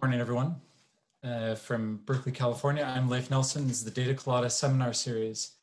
[0.00, 0.56] Good morning, everyone.
[1.22, 3.68] Uh, from Berkeley, California, I'm Leif Nelson.
[3.68, 5.56] This is the Data Colada seminar series.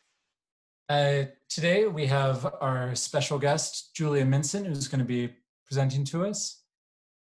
[0.87, 5.33] Uh, today we have our special guest, Julia Minson, who's going to be
[5.65, 6.61] presenting to us.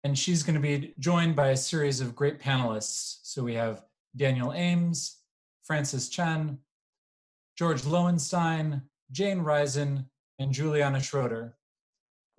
[0.03, 3.19] And she's going to be joined by a series of great panelists.
[3.21, 3.83] So we have
[4.15, 5.19] Daniel Ames,
[5.63, 6.57] Frances Chen,
[7.55, 8.81] George Loewenstein,
[9.11, 10.09] Jane Risen,
[10.39, 11.55] and Juliana Schroeder.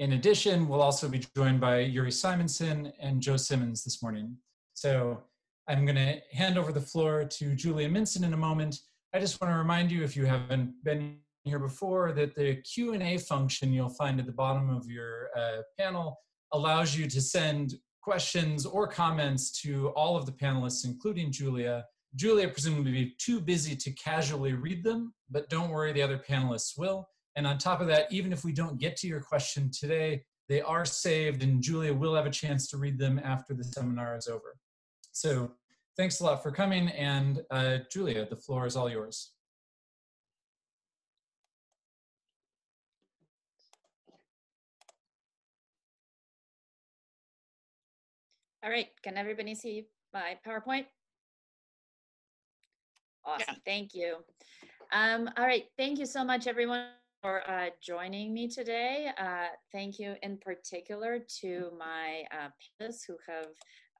[0.01, 4.39] In addition, we'll also be joined by Uri Simonsohn and Joe Simmons this morning.
[4.77, 5.23] So
[5.69, 8.79] I'm going to hand over the floor to Julia Minson in a moment.
[9.15, 13.17] I just want to remind you, if you haven't been here before, that the Q&A
[13.17, 16.19] function you'll find at the bottom of your uh, panel
[16.53, 21.87] allows you to send questions or comments to all of the panelists, including Julia.
[22.15, 26.77] Julia presumably be too busy to casually read them, but don't worry, the other panelists
[26.77, 27.09] will.
[27.34, 30.61] And on top of that, even if we don't get to your question today, they
[30.61, 34.28] are saved and Julia will have a chance to read them after the seminar is
[34.28, 34.56] over.
[35.17, 35.50] So
[35.97, 36.89] thanks a lot for coming.
[36.89, 39.33] And uh, Julia, the floor is all yours.
[48.62, 50.84] All right, can everybody see my PowerPoint?
[53.25, 53.55] Awesome, yeah.
[53.64, 54.17] thank you.
[54.92, 56.89] Um, all right, thank you so much everyone
[57.22, 59.09] for uh, joining me today.
[59.17, 62.48] Uh, thank you in particular to my uh,
[62.83, 63.47] panelists who have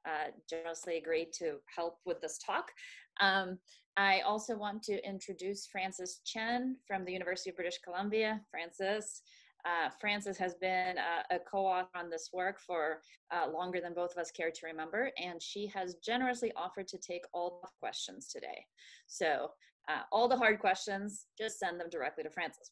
[0.07, 2.71] uh, generously agreed to help with this talk.
[3.19, 3.59] Um,
[3.97, 8.41] I also want to introduce Frances Chen from the University of British Columbia.
[8.51, 9.21] Frances.
[9.65, 14.11] Uh, Frances has been a, a co-author on this work for uh, longer than both
[14.11, 18.29] of us care to remember, and she has generously offered to take all the questions
[18.29, 18.63] today.
[19.07, 19.49] So
[19.89, 22.71] uh, all the hard questions, just send them directly to Frances.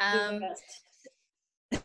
[0.00, 0.40] Um,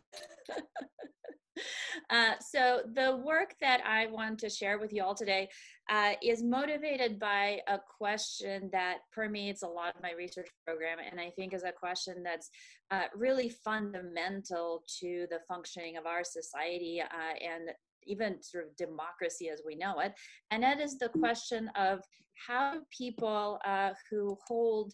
[2.10, 5.50] Uh, so the work that I want to share with you all today
[5.90, 11.20] uh, is motivated by a question that permeates a lot of my research program, and
[11.20, 12.50] I think is a question that's
[12.92, 17.06] uh, really fundamental to the functioning of our society uh,
[17.44, 17.70] and
[18.06, 20.14] even sort of democracy as we know it.
[20.52, 22.02] And that is the question of
[22.48, 24.94] how people uh, who hold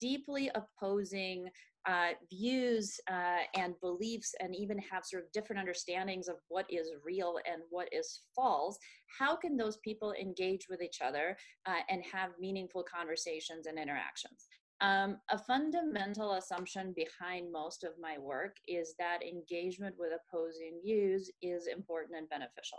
[0.00, 1.48] deeply opposing
[1.86, 6.90] uh, views uh, and beliefs and even have sort of different understandings of what is
[7.04, 8.78] real and what is false,
[9.18, 11.36] how can those people engage with each other
[11.66, 14.46] uh, and have meaningful conversations and interactions?
[14.82, 21.30] Um, a fundamental assumption behind most of my work is that engagement with opposing views
[21.42, 22.78] is important and beneficial.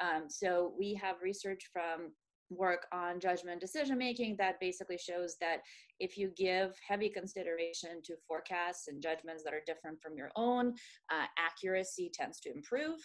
[0.00, 2.12] Um, so we have research from
[2.50, 5.58] work on judgment decision making that basically shows that
[6.00, 10.74] if you give heavy consideration to forecasts and judgments that are different from your own,
[11.10, 12.98] uh, accuracy tends to improve.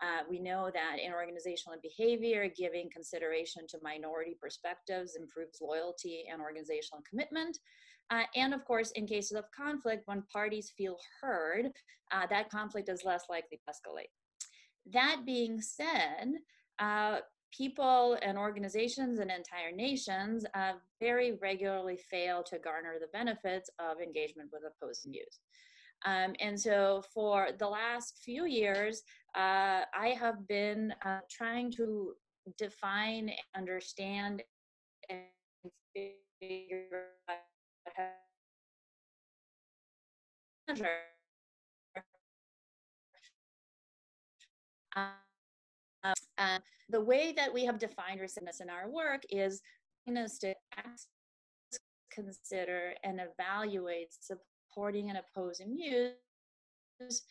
[0.00, 6.40] Uh, we know that in organizational behavior, giving consideration to minority perspectives improves loyalty and
[6.40, 7.58] organizational commitment.
[8.10, 11.66] Uh, and of course, in cases of conflict, when parties feel heard,
[12.12, 14.10] uh, that conflict is less likely to escalate.
[14.92, 16.28] That being said,
[16.78, 17.18] uh,
[17.56, 24.00] people and organizations and entire nations uh, very regularly fail to garner the benefits of
[24.00, 25.40] engagement with opposing views.
[26.06, 29.02] Um, and so for the last few years,
[29.36, 32.12] uh, I have been uh, trying to
[32.56, 34.42] define, understand,
[35.10, 35.20] and
[36.40, 36.86] figure
[37.28, 37.36] out
[37.96, 38.04] how
[40.68, 40.88] to measure
[44.96, 45.27] um,
[46.04, 49.60] uh, the way that we have defined receptiveness in our work is
[50.06, 50.54] to
[52.10, 57.22] consider, and evaluate supporting and opposing views.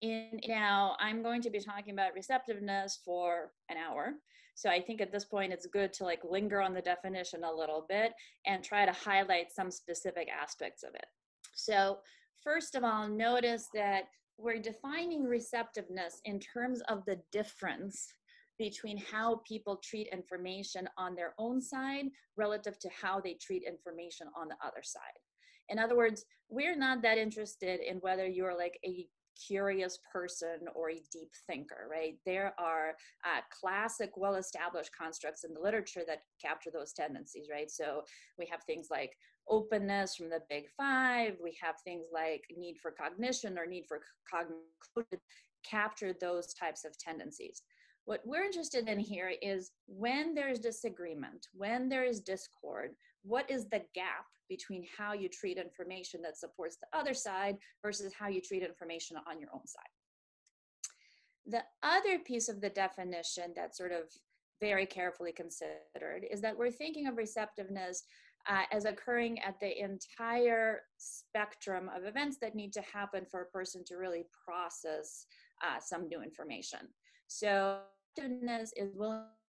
[0.00, 4.14] In now, I'm going to be talking about receptiveness for an hour.
[4.54, 7.52] So I think at this point it's good to like linger on the definition a
[7.52, 8.12] little bit
[8.46, 11.06] and try to highlight some specific aspects of it.
[11.54, 11.98] So
[12.42, 14.04] first of all, notice that
[14.38, 18.08] we're defining receptiveness in terms of the difference
[18.58, 24.28] between how people treat information on their own side relative to how they treat information
[24.36, 25.00] on the other side.
[25.68, 29.08] In other words, we're not that interested in whether you're like a
[29.46, 32.14] curious person or a deep thinker, right?
[32.24, 32.90] There are
[33.24, 37.70] uh, classic, well established constructs in the literature that capture those tendencies, right?
[37.70, 38.02] So
[38.38, 39.12] we have things like
[39.48, 44.00] openness from the big five, we have things like need for cognition or need for
[44.30, 45.20] cognition,
[45.68, 47.62] capture those types of tendencies.
[48.06, 52.90] What we're interested in here is when there's disagreement, when there is discord,
[53.24, 58.12] what is the gap between how you treat information that supports the other side versus
[58.18, 59.82] how you treat information on your own side?
[61.46, 64.04] The other piece of the definition that sort of
[64.60, 68.04] very carefully considered is that we're thinking of receptiveness
[68.48, 73.46] uh, as occurring at the entire spectrum of events that need to happen for a
[73.46, 75.26] person to really process
[75.62, 76.80] uh, some new information.
[77.26, 77.78] So,
[78.16, 78.94] receptiveness is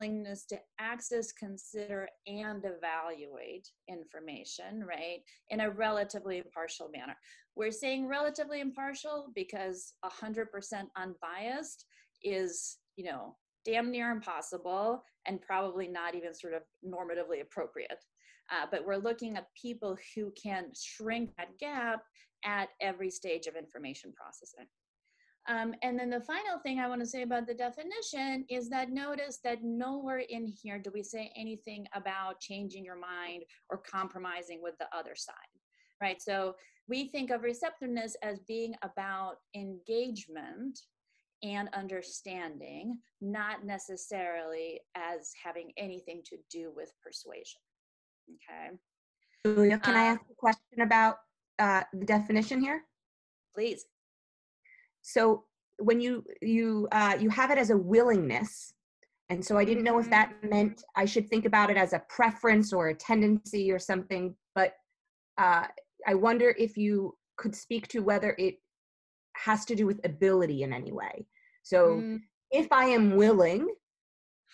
[0.02, 5.20] willingness to access, consider, and evaluate information, right,
[5.50, 7.16] in a relatively impartial manner.
[7.56, 10.46] We're saying relatively impartial because 100%
[10.96, 11.86] unbiased
[12.24, 18.04] is, you know, damn near impossible and probably not even sort of normatively appropriate.
[18.52, 22.02] Uh, but we're looking at people who can shrink that gap
[22.44, 24.66] at every stage of information processing.
[25.48, 28.92] Um, and then the final thing I want to say about the definition is that
[28.92, 34.62] notice that nowhere in here do we say anything about changing your mind or compromising
[34.62, 35.36] with the other side,
[36.00, 36.22] right?
[36.22, 36.56] So
[36.88, 40.80] we think of receptiveness as being about engagement
[41.44, 47.62] and understanding, not necessarily as having anything to do with persuasion.
[48.30, 48.78] Okay.
[49.44, 51.16] Julia, can I um, ask a question about
[51.58, 52.84] uh, the definition here?
[53.56, 53.86] Please.
[55.02, 55.46] So
[55.78, 58.74] when you you uh, you have it as a willingness,
[59.30, 60.50] and so I didn't know if that mm-hmm.
[60.50, 64.36] meant I should think about it as a preference or a tendency or something.
[64.56, 64.74] But
[65.38, 65.68] uh,
[66.08, 68.56] I wonder if you could speak to whether it
[69.36, 71.26] has to do with ability in any way.
[71.64, 72.20] So mm.
[72.52, 73.68] if I am willing,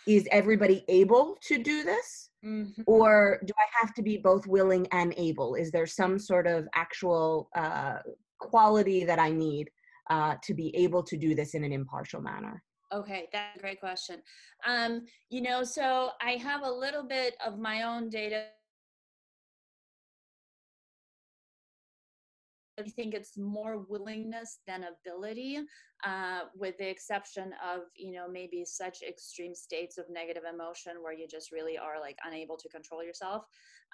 [0.08, 2.30] is everybody able to do this?
[2.46, 2.84] Mm-hmm.
[2.86, 5.56] Or do I have to be both willing and able?
[5.56, 7.98] Is there some sort of actual uh,
[8.40, 9.70] quality that I need
[10.10, 12.64] uh, to be able to do this in an impartial manner?
[12.94, 14.22] Okay, that's a great question.
[14.66, 18.46] Um, you know, so I have a little bit of my own data
[22.80, 25.60] I think it's more willingness than ability,
[26.06, 31.14] uh, with the exception of, you know, maybe such extreme states of negative emotion where
[31.14, 33.46] you just really are like unable to control yourself.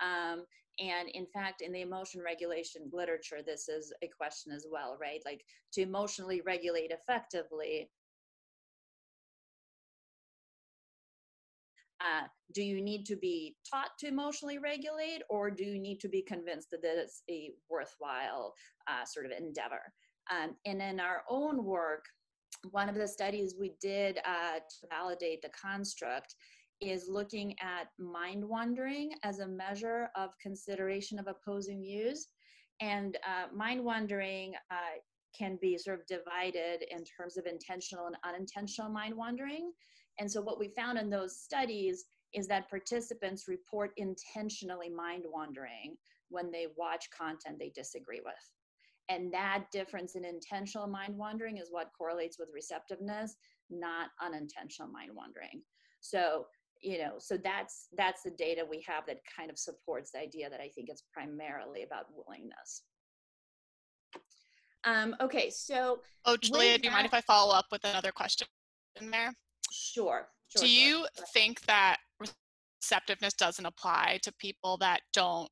[0.01, 0.44] Um,
[0.80, 5.22] and in fact, in the emotion regulation literature, this is a question as well, right?
[5.25, 5.44] Like
[5.74, 7.90] to emotionally regulate effectively,
[12.04, 16.10] Uh, do you need to be taught to emotionally regulate or do you need to
[16.10, 18.54] be convinced that it's a worthwhile
[18.90, 19.81] uh, sort of endeavor
[20.30, 22.04] um, and in our own work
[22.72, 26.36] one of the studies we did uh, to validate the construct
[26.81, 32.28] is looking at mind wandering as a measure of consideration of opposing views
[32.81, 34.98] and uh, mind wandering uh,
[35.38, 39.72] can be sort of divided in terms of intentional and unintentional mind wandering
[40.20, 45.96] and so, what we found in those studies is that participants report intentionally mind wandering
[46.30, 48.34] when they watch content they disagree with.
[49.10, 53.36] And that difference in intentional mind wandering is what correlates with receptiveness,
[53.70, 55.62] not unintentional mind wandering.
[56.00, 56.46] So,
[56.83, 60.50] you know, so that's that's the data we have that kind of supports the idea
[60.50, 62.83] that I think it's primarily about willingness.
[64.85, 68.47] Um, okay, so oh, Julia, do you mind if I follow up with another question
[69.01, 69.33] in there?
[69.71, 70.27] Sure.
[70.50, 71.25] sure Do you sure.
[71.33, 75.50] think that receptiveness doesn't apply to people that don't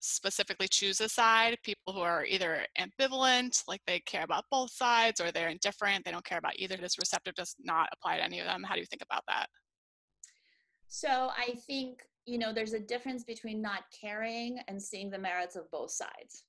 [0.00, 5.20] specifically choose a side, people who are either ambivalent, like they care about both sides,
[5.20, 6.76] or they're indifferent, they don't care about either.
[6.76, 8.64] Does receptive does not apply to any of them?
[8.64, 9.46] How do you think about that?
[10.94, 15.56] So I think, you know, there's a difference between not caring and seeing the merits
[15.56, 16.44] of both sides,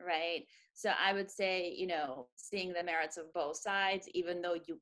[0.00, 0.44] right?
[0.72, 4.80] So I would say, you know, seeing the merits of both sides, even though you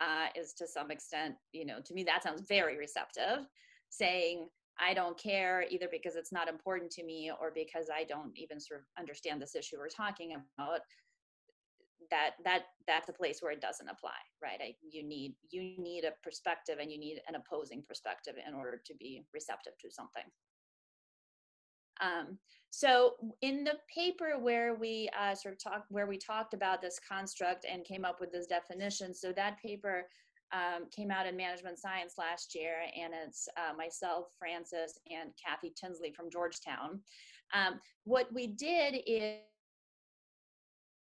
[0.00, 3.46] uh, is to some extent, you know, to me that sounds very receptive,
[3.90, 4.48] saying,
[4.80, 8.60] I don't care either because it's not important to me or because I don't even
[8.60, 10.80] sort of understand this issue we're talking about.
[12.10, 14.60] That that that's a place where it doesn't apply, right?
[14.60, 18.80] I, you need you need a perspective and you need an opposing perspective in order
[18.84, 20.24] to be receptive to something.
[22.00, 22.38] Um,
[22.70, 26.98] so in the paper where we uh, sort of talked, where we talked about this
[27.08, 30.08] construct and came up with this definition, so that paper
[30.52, 35.72] um, came out in Management Science last year, and it's uh, myself, Frances, and Kathy
[35.80, 37.00] Tinsley from Georgetown.
[37.54, 39.38] Um, what we did is,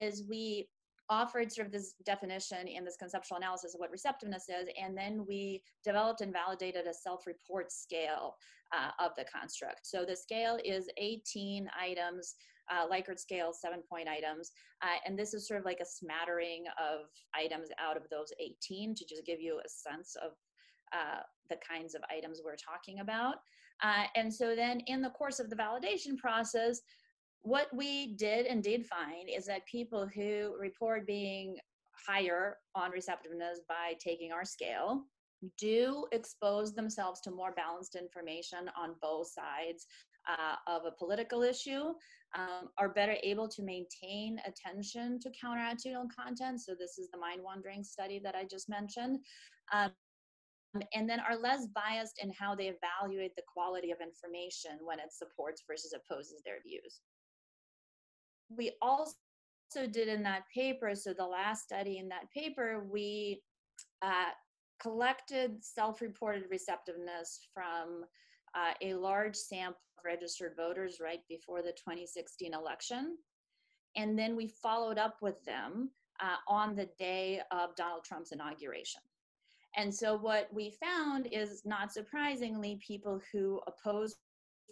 [0.00, 0.68] is we
[1.08, 5.24] offered sort of this definition and this conceptual analysis of what receptiveness is, and then
[5.26, 8.36] we developed and validated a self-report scale
[8.72, 9.80] uh, of the construct.
[9.86, 12.34] So the scale is 18 items,
[12.70, 14.50] uh, Likert scale, seven point items.
[14.82, 18.94] Uh, and this is sort of like a smattering of items out of those 18
[18.94, 20.32] to just give you a sense of
[20.92, 21.20] uh,
[21.50, 23.36] the kinds of items we're talking about.
[23.82, 26.80] Uh, and so then in the course of the validation process,
[27.42, 31.56] what we did and did find is that people who report being
[32.06, 35.04] higher on receptiveness by taking our scale
[35.58, 39.86] do expose themselves to more balanced information on both sides
[40.28, 41.92] uh, of a political issue
[42.34, 46.60] um, are better able to maintain attention to counterattitudinal content.
[46.60, 49.20] So this is the mind wandering study that I just mentioned.
[49.72, 49.92] Um,
[50.94, 55.12] and then are less biased in how they evaluate the quality of information when it
[55.12, 57.00] supports versus opposes their views.
[58.48, 59.14] We also
[59.74, 63.42] did in that paper, so the last study in that paper, we
[64.02, 64.30] uh,
[64.80, 68.04] collected self-reported receptiveness from
[68.54, 73.16] uh, a large sample of registered voters right before the 2016 election.
[73.96, 79.00] And then we followed up with them uh, on the day of Donald Trump's inauguration.
[79.76, 84.16] And so what we found is not surprisingly, people who opposed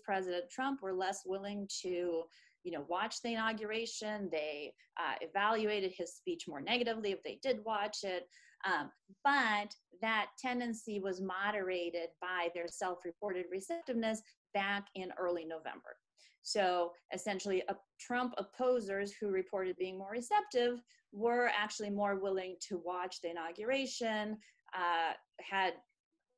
[0.02, 2.22] President Trump were less willing to
[2.64, 4.28] you know watch the inauguration.
[4.32, 8.26] They uh, evaluated his speech more negatively if they did watch it.
[8.64, 8.90] Um,
[9.22, 14.22] but that tendency was moderated by their self-reported receptiveness
[14.54, 15.96] back in early november.
[16.42, 20.80] So essentially uh, trump opposers who reported being more receptive
[21.12, 24.38] were actually more willing to watch the inauguration
[24.74, 25.74] uh, had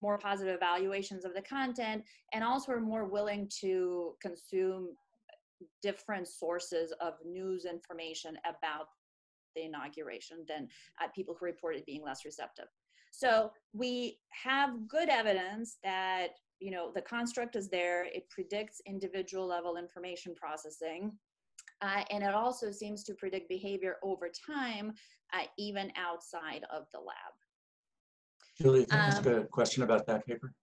[0.02, 4.88] more positive evaluations of the content and also were more willing to consume
[5.82, 8.86] different sources of news information about
[9.54, 10.68] the inauguration than
[11.02, 12.66] uh, people who reported being less receptive.
[13.10, 16.28] So we have good evidence that
[16.60, 18.04] you know the construct is there.
[18.04, 21.12] It predicts individual level information processing.
[21.82, 24.92] Uh, and it also seems to predict behavior over time,
[25.34, 27.34] uh, even outside of the lab.
[28.60, 30.54] Julie, can I ask um, a question about that paper?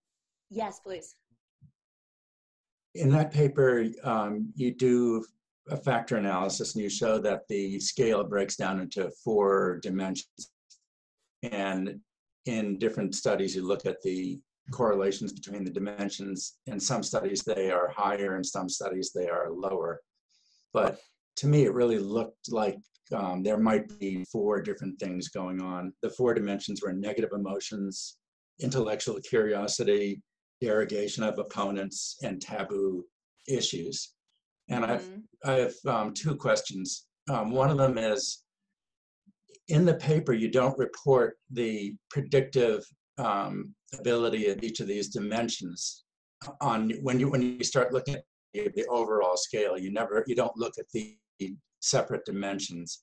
[0.50, 1.14] Yes, please.
[2.94, 5.24] In that paper, um, you do
[5.68, 10.50] a factor analysis and you show that the scale breaks down into four dimensions.
[11.42, 12.00] And
[12.46, 14.38] in different studies, you look at the
[14.70, 16.58] correlations between the dimensions.
[16.66, 20.00] In some studies, they are higher, in some studies, they are lower.
[20.72, 20.98] But
[21.36, 22.78] to me, it really looked like
[23.12, 25.92] um, there might be four different things going on.
[26.02, 28.16] The four dimensions were negative emotions,
[28.60, 30.22] intellectual curiosity,
[30.60, 33.04] derogation of opponents, and taboo
[33.48, 34.12] issues.
[34.68, 34.92] And mm-hmm.
[35.44, 37.06] I've, I have um, two questions.
[37.30, 38.44] Um, one of them is
[39.68, 42.84] in the paper, you don't report the predictive
[43.18, 46.04] um, ability of each of these dimensions
[46.60, 49.78] on when you when you start looking at the, the overall scale.
[49.78, 51.16] You never you don't look at the
[51.80, 53.00] separate dimensions.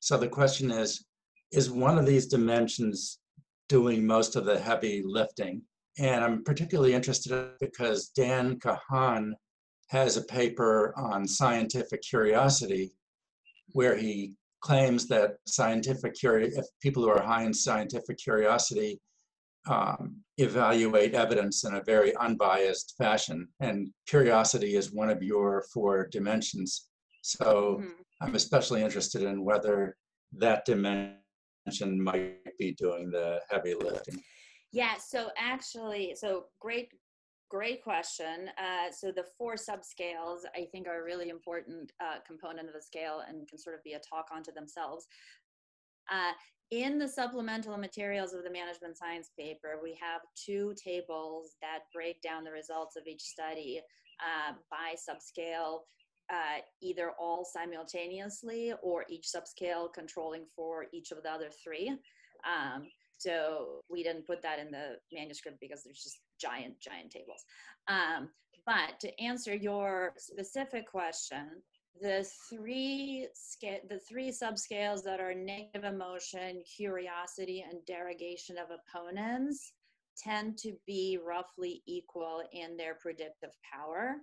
[0.00, 1.04] So the question is,
[1.52, 3.18] is one of these dimensions
[3.68, 5.62] doing most of the heavy lifting?
[5.98, 9.32] And I'm particularly interested because Dan Kahan
[9.88, 12.92] has a paper on scientific curiosity
[13.72, 19.00] where he claims that scientific curiosity, if people who are high in scientific curiosity
[19.68, 23.48] um, evaluate evidence in a very unbiased fashion.
[23.60, 26.88] And curiosity is one of your four dimensions.
[27.22, 27.90] So mm-hmm.
[28.20, 29.96] I'm especially interested in whether
[30.38, 31.18] that dimension
[32.02, 34.22] might be doing the heavy lifting.
[34.72, 36.88] Yeah, so actually, so great,
[37.50, 38.48] great question.
[38.56, 42.82] Uh, so the four subscales, I think, are a really important uh, component of the
[42.82, 45.06] scale and can sort of be a talk onto themselves.
[46.10, 46.32] Uh,
[46.70, 52.22] in the supplemental materials of the management science paper, we have two tables that break
[52.22, 53.82] down the results of each study
[54.20, 55.80] uh, by subscale
[56.32, 61.90] uh, either all simultaneously or each subscale controlling for each of the other three.
[62.46, 62.86] Um,
[63.22, 67.44] so we didn't put that in the manuscript because there's just giant, giant tables.
[67.88, 68.30] Um,
[68.66, 71.48] but to answer your specific question,
[72.00, 79.72] the three scale, the three subscales that are negative emotion, curiosity, and derogation of opponents
[80.16, 84.16] tend to be roughly equal in their predictive power.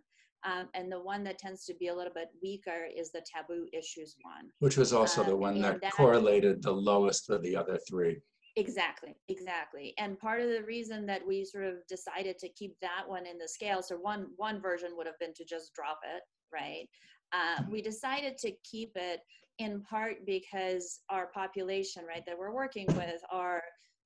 [0.46, 3.68] Um, and the one that tends to be a little bit weaker is the taboo
[3.74, 4.50] issues one.
[4.60, 8.22] Which was also um, the one that, that correlated the lowest of the other three.
[8.60, 9.94] Exactly, exactly.
[9.98, 13.38] And part of the reason that we sort of decided to keep that one in
[13.38, 16.24] the scale, so one one version would have been to just drop it,
[16.54, 16.88] right?
[17.32, 19.22] Uh, we decided to keep it
[19.60, 23.62] in part because our population, right, that we're working with are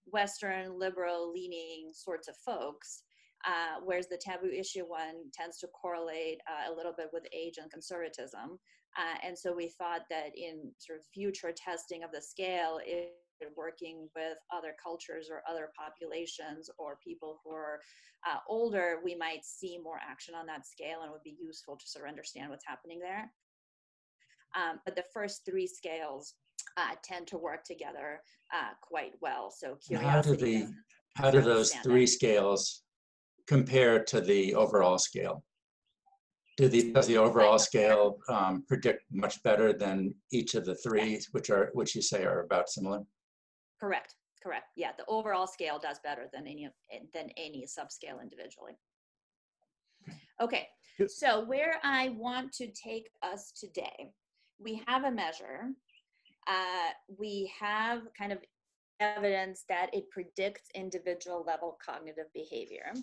[0.05, 3.03] Western liberal leaning sorts of folks.
[3.45, 7.55] Uh, whereas the taboo issue one tends to correlate uh, a little bit with age
[7.61, 8.57] and conservatism.
[8.97, 13.09] Uh, and so we thought that in sort of future testing of the scale, if
[13.55, 17.79] working with other cultures or other populations or people who are
[18.27, 21.75] uh, older, we might see more action on that scale and it would be useful
[21.75, 23.31] to sort of understand what's happening there.
[24.55, 26.35] Um, but the first three scales
[26.77, 28.21] uh, tend to work together
[28.53, 29.51] uh, quite well.
[29.55, 30.07] So curiosity.
[30.07, 30.73] How do the
[31.15, 32.11] How do those three that.
[32.11, 32.83] scales
[33.47, 35.43] compare to the overall scale?
[36.57, 41.19] Do the, does the overall scale um, predict much better than each of the three,
[41.31, 43.01] which are, which you say are about similar?
[43.83, 44.71] Correct, correct.
[44.77, 48.77] Yeah, the overall scale does better than any, eh, than any subscale individually.
[50.39, 50.69] Okay,
[51.07, 54.13] so where I want to take us today,
[54.57, 55.67] we have a measure.
[56.47, 58.39] Uh, we have kind of
[59.01, 62.93] evidence that it predicts individual level cognitive behavior.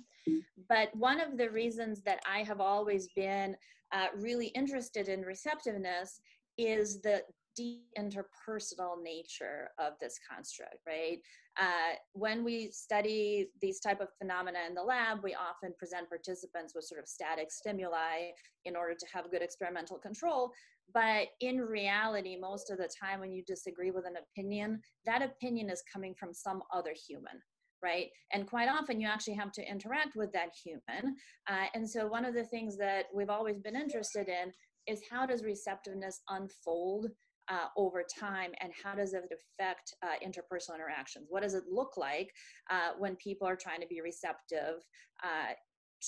[0.66, 3.54] But one of the reasons that I have always been
[3.92, 6.22] uh, really interested in receptiveness
[6.56, 7.22] is the
[7.56, 11.18] deep interpersonal nature of this construct, right?
[11.58, 16.74] Uh, when we study these type of phenomena in the lab, we often present participants
[16.74, 18.30] with sort of static stimuli
[18.64, 20.50] in order to have good experimental control.
[20.92, 25.70] But in reality, most of the time when you disagree with an opinion, that opinion
[25.70, 27.40] is coming from some other human,
[27.82, 28.08] right?
[28.32, 31.16] And quite often you actually have to interact with that human.
[31.48, 34.52] Uh, and so one of the things that we've always been interested in
[34.86, 37.06] is how does receptiveness unfold
[37.50, 41.26] uh, over time and how does it affect uh, interpersonal interactions?
[41.28, 42.32] What does it look like
[42.70, 44.84] uh, when people are trying to be receptive
[45.24, 45.54] uh,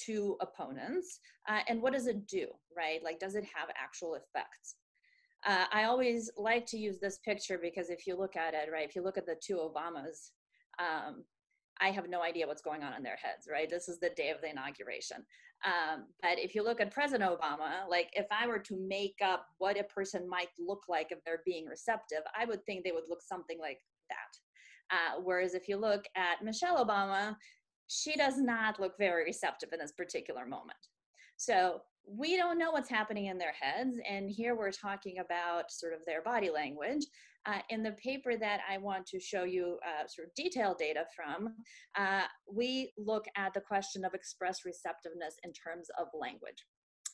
[0.07, 1.19] to opponents?
[1.49, 2.47] Uh, and what does it do,
[2.77, 3.03] right?
[3.03, 4.77] Like, does it have actual effects?
[5.45, 8.89] Uh, I always like to use this picture because if you look at it, right,
[8.89, 10.31] if you look at the two Obamas,
[10.79, 11.25] um,
[11.81, 13.69] I have no idea what's going on in their heads, right?
[13.69, 15.19] This is the day of the inauguration.
[15.65, 19.47] Um, but if you look at President Obama, like if I were to make up
[19.59, 23.09] what a person might look like if they're being receptive, I would think they would
[23.09, 23.79] look something like
[24.11, 24.97] that.
[24.97, 27.37] Uh, whereas if you look at Michelle Obama,
[27.87, 30.79] she does not look very receptive in this particular moment.
[31.37, 33.99] So we don't know what's happening in their heads.
[34.09, 37.05] And here we're talking about sort of their body language.
[37.45, 41.05] Uh, in the paper that I want to show you uh, sort of detailed data
[41.15, 41.55] from,
[41.97, 46.65] uh, we look at the question of express receptiveness in terms of language.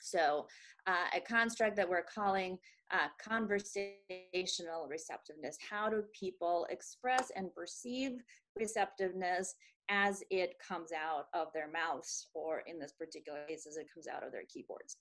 [0.01, 0.47] So,
[0.87, 2.59] uh, a construct that we're calling
[2.93, 5.57] uh, conversational receptiveness.
[5.69, 8.13] How do people express and perceive
[8.59, 9.55] receptiveness
[9.89, 14.07] as it comes out of their mouths, or in this particular case, as it comes
[14.07, 14.97] out of their keyboards?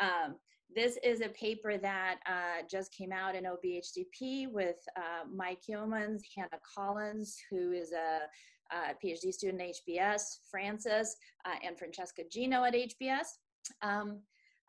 [0.00, 0.36] Um,
[0.74, 6.22] this is a paper that uh, just came out in OBHDP with uh, Mike Yeomans,
[6.34, 8.20] Hannah Collins, who is a,
[8.74, 13.26] a PhD student at HBS, Frances, uh, and Francesca Gino at HBS.
[13.82, 14.20] Um,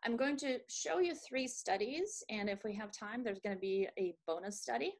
[0.04, 3.60] I'm going to show you three studies, and if we have time, there's going to
[3.60, 4.92] be a bonus study.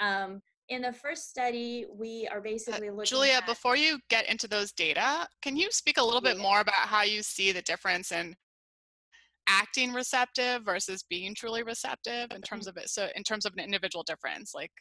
[0.00, 4.46] Um, in the first study, we are uh, basically looking Julia, before you get into
[4.46, 8.12] those data, can you speak a little bit more about how you see the difference
[8.12, 8.34] in
[9.48, 12.78] acting receptive versus being truly receptive in terms mm-hmm.
[12.78, 12.90] of it?
[12.90, 14.72] So, in terms of an individual difference, like,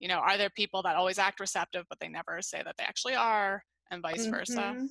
[0.00, 2.84] you know, are there people that always act receptive but they never say that they
[2.84, 4.74] actually are, and vice versa?
[4.76, 4.86] Mm-hmm.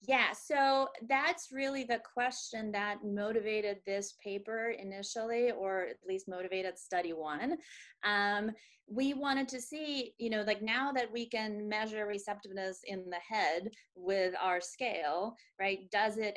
[0.00, 6.78] Yeah, so that's really the question that motivated this paper initially, or at least motivated
[6.78, 7.56] study one.
[8.04, 8.52] Um,
[8.86, 13.18] we wanted to see, you know, like now that we can measure receptiveness in the
[13.28, 16.36] head with our scale, right, does it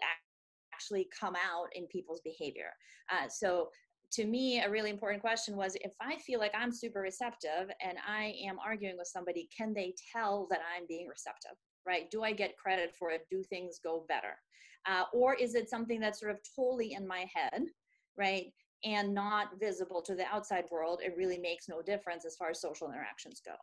[0.74, 2.72] actually come out in people's behavior?
[3.12, 3.70] Uh, so
[4.14, 7.98] to me, a really important question was if I feel like I'm super receptive and
[8.06, 11.58] I am arguing with somebody, can they tell that I'm being receptive?
[11.86, 12.10] Right?
[12.12, 13.26] Do I get credit for it?
[13.30, 14.36] Do things go better?
[14.88, 17.64] Uh, or is it something that's sort of totally in my head,
[18.18, 18.48] right?
[18.84, 21.02] And not visible to the outside world?
[21.04, 23.54] It really makes no difference as far as social interactions go.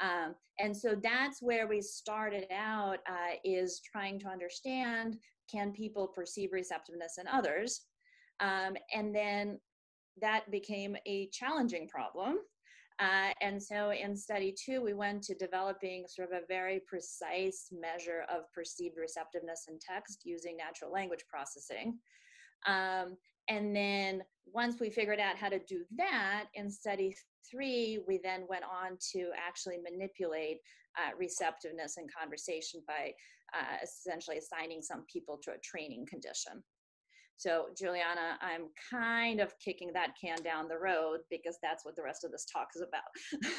[0.00, 5.16] Um, and so that's where we started out uh, is trying to understand
[5.50, 7.82] can people perceive receptiveness in others?
[8.40, 9.58] Um, and then
[10.20, 12.38] that became a challenging problem
[13.00, 17.68] uh, and so in study two, we went to developing sort of a very precise
[17.72, 21.98] measure of perceived receptiveness in text using natural language processing.
[22.66, 23.16] Um,
[23.48, 27.14] and then once we figured out how to do that in study
[27.48, 30.58] three, we then went on to actually manipulate
[30.98, 33.12] uh, receptiveness in conversation by
[33.54, 36.62] uh, essentially assigning some people to a training condition.
[37.38, 42.02] So, Juliana, I'm kind of kicking that can down the road because that's what the
[42.02, 43.52] rest of this talk is about.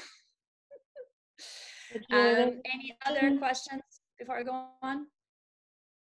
[2.11, 3.81] Um, any other questions
[4.19, 5.07] before I go on?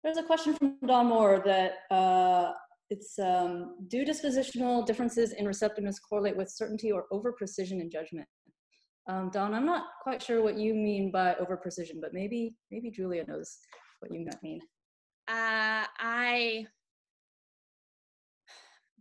[0.03, 2.51] There's a question from Don Moore that uh,
[2.89, 8.27] it's um, do dispositional differences in receptiveness correlate with certainty or over precision in judgment?
[9.09, 12.91] Um, Don, I'm not quite sure what you mean by over precision, but maybe maybe
[12.91, 13.57] Julia knows
[13.99, 14.59] what you mean.
[15.29, 16.65] Uh, I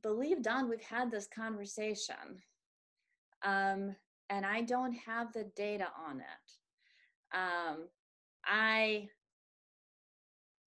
[0.06, 2.40] believe, Don, we've had this conversation.
[3.44, 3.96] Um,
[4.30, 7.36] and I don't have the data on it.
[7.36, 7.88] Um,
[8.44, 9.08] I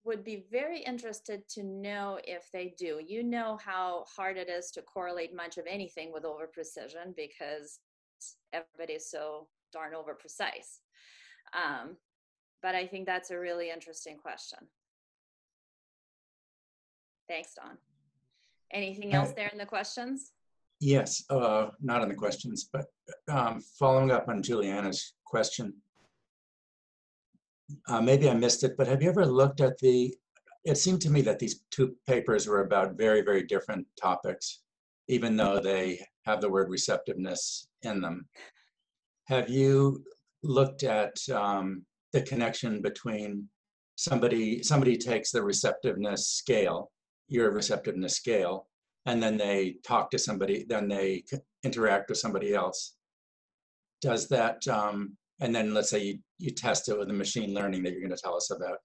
[0.04, 2.99] would be very interested to know if they do.
[3.06, 7.80] You know how hard it is to correlate much of anything with over precision because
[8.52, 10.82] everybody's so darn over precise.
[11.54, 11.95] Um,
[12.62, 14.60] but I think that's a really interesting question.
[17.30, 17.78] Thanks, Don.
[18.72, 20.32] Anything else there in the questions?
[20.80, 22.86] Yes, uh, not on the questions, but
[23.28, 25.74] um, following up on Juliana's question.
[27.88, 30.14] Uh, maybe I missed it, but have you ever looked at the,
[30.64, 34.62] it seemed to me that these two papers were about very, very different topics,
[35.08, 38.28] even though they have the word receptiveness in them.
[39.28, 40.04] Have you
[40.44, 43.50] looked at um, the connection between
[43.96, 46.92] somebody, somebody takes the receptiveness scale,
[47.30, 48.68] your receptiveness scale,
[49.06, 51.24] and then they talk to somebody, then they
[51.63, 52.96] interact with somebody else.
[54.02, 57.84] Does that, um, and then let's say you, you test it with the machine learning
[57.84, 58.80] that you're going to tell us about.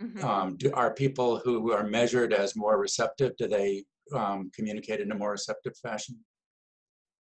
[0.00, 0.22] Mhm.
[0.22, 5.10] Um, do, are people who are measured as more receptive, do they um, communicate in
[5.10, 6.16] a more receptive fashion?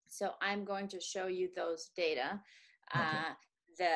[0.08, 2.40] So I'm going to show you those data.
[2.96, 3.04] Okay.
[3.04, 3.34] Uh,
[3.78, 3.96] the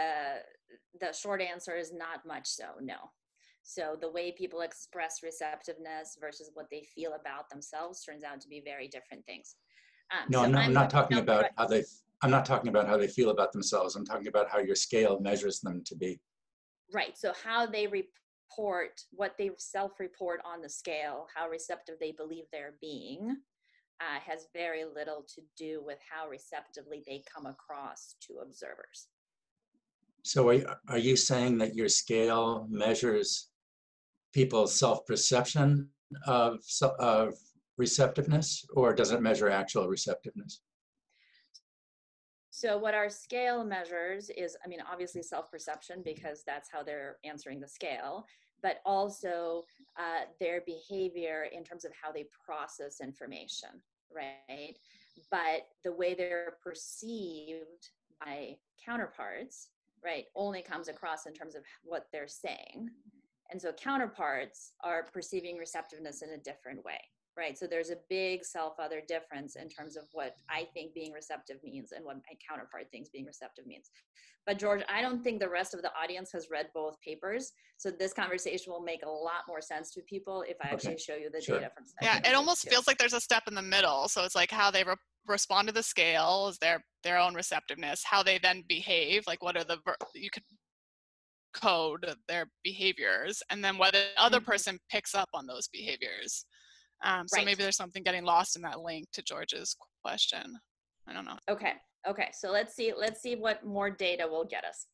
[1.00, 2.96] the short answer is not much so, no.
[3.64, 8.48] So the way people express receptiveness versus what they feel about themselves turns out to
[8.48, 9.56] be very different things.
[10.12, 11.84] Um, No, so I'm not, I'm not talking about how they,
[12.22, 13.96] I'm not talking about how they feel about themselves.
[13.96, 16.20] I'm talking about how your scale measures them to be.
[16.94, 17.18] Right.
[17.18, 22.76] So how they report, what they self-report on the scale, how receptive they believe they're
[22.82, 23.38] being,
[24.02, 29.08] uh, has very little to do with how receptively they come across to observers.
[30.24, 33.50] So are, are you saying that your scale measures
[34.34, 35.88] people's self-perception
[36.28, 36.60] of,
[37.00, 37.34] of
[37.78, 40.62] receptiveness, or does it measure actual receptiveness?
[42.50, 47.60] So what our scale measures is, I mean, obviously self-perception because that's how they're answering
[47.60, 48.26] the scale,
[48.62, 49.64] but also
[50.00, 53.70] uh, their behavior in terms of how they process information,
[54.16, 54.78] right?
[55.30, 57.90] But the way they're perceived
[58.24, 59.70] by counterparts,
[60.04, 62.90] right, only comes across in terms of what they're saying.
[63.52, 67.00] And so counterparts are perceiving receptiveness in a different way,
[67.38, 67.58] right?
[67.58, 71.58] So there's a big self other difference in terms of what I think being receptive
[71.64, 73.90] means and what my counterpart thinks being receptive means.
[74.46, 77.54] But George, I don't think the rest of the audience has read both papers.
[77.78, 80.98] So this conversation will make a lot more sense to people if I Okay, actually
[80.98, 81.60] show you the sure.
[81.60, 82.70] data from Yeah, it almost two.
[82.70, 84.08] feels like there's a step in the middle.
[84.10, 84.96] So it's like how they re-
[85.28, 88.04] respond to the scale is their their own receptiveness.
[88.04, 90.44] How they then behave, like what are the ver- you could
[91.54, 94.46] code their behaviors, and then whether the other Mhm.
[94.46, 96.46] person picks up on those behaviors.
[97.02, 97.46] Um, so Right.
[97.46, 100.60] maybe there's something getting lost in that link to George's question.
[101.08, 101.38] I don't know.
[101.50, 101.74] Okay.
[102.08, 102.32] Okay.
[102.34, 102.94] So let's see.
[102.94, 104.88] Let's see what more data will get us.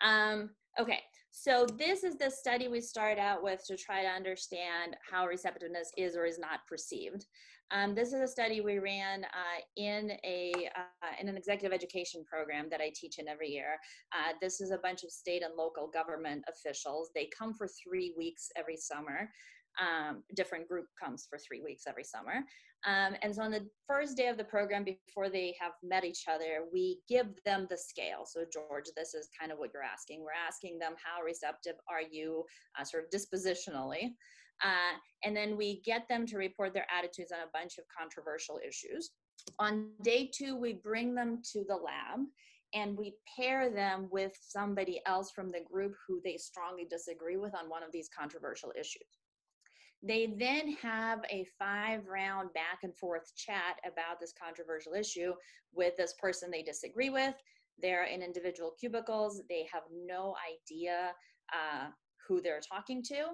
[0.00, 1.02] Um, okay.
[1.30, 5.90] So this is the study we started out with to try to understand how receptiveness
[5.96, 7.26] is or is not perceived.
[7.70, 12.24] Um, this is a study we ran uh, in a uh, in an executive education
[12.24, 13.78] program that I teach in every year.
[14.12, 17.10] Uh, this is a bunch of state and local government officials.
[17.14, 19.30] They come for three weeks every summer.
[19.80, 22.44] Um, different group comes for three weeks every summer.
[22.86, 26.24] Um, and so on the first day of the program, before they have met each
[26.30, 28.24] other, we give them the scale.
[28.26, 30.20] So George, this is kind of what you're asking.
[30.20, 32.44] We're asking them how receptive are you,
[32.78, 34.12] uh, sort of dispositionally,
[34.64, 38.58] uh, and then we get them to report their attitudes on a bunch of controversial
[38.66, 39.10] issues.
[39.58, 42.20] On day two, we bring them to the lab
[42.72, 47.54] and we pair them with somebody else from the group who they strongly disagree with
[47.54, 49.02] on one of these controversial issues.
[50.02, 55.32] They then have a five round back and forth chat about this controversial issue
[55.72, 57.34] with this person they disagree with.
[57.80, 59.42] They're in individual cubicles.
[59.48, 61.12] They have no idea
[61.52, 61.88] uh,
[62.26, 63.28] who they're talking to.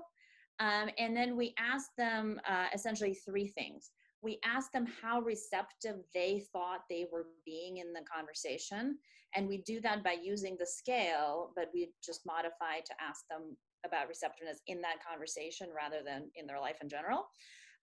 [0.61, 3.91] Um, and then we ask them uh, essentially three things.
[4.23, 8.99] We ask them how receptive they thought they were being in the conversation.
[9.35, 13.57] And we do that by using the scale, but we just modify to ask them
[13.87, 17.29] about receptiveness in that conversation rather than in their life in general.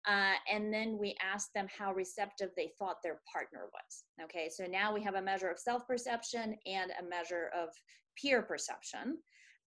[0.07, 4.03] Uh, and then we ask them how receptive they thought their partner was.
[4.23, 7.69] Okay, so now we have a measure of self perception and a measure of
[8.15, 9.17] peer perception.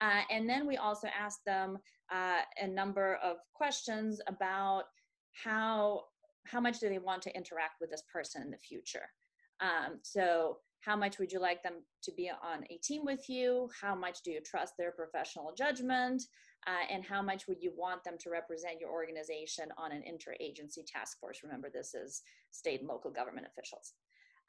[0.00, 1.78] Uh, and then we also asked them
[2.12, 4.84] uh, a number of questions about
[5.32, 6.04] how
[6.46, 9.06] how much do they want to interact with this person in the future.
[9.60, 13.68] Um, so how much would you like them to be on a team with you?
[13.80, 16.22] How much do you trust their professional judgment?
[16.66, 20.84] Uh, and how much would you want them to represent your organization on an interagency
[20.86, 21.40] task force?
[21.42, 23.94] Remember, this is state and local government officials.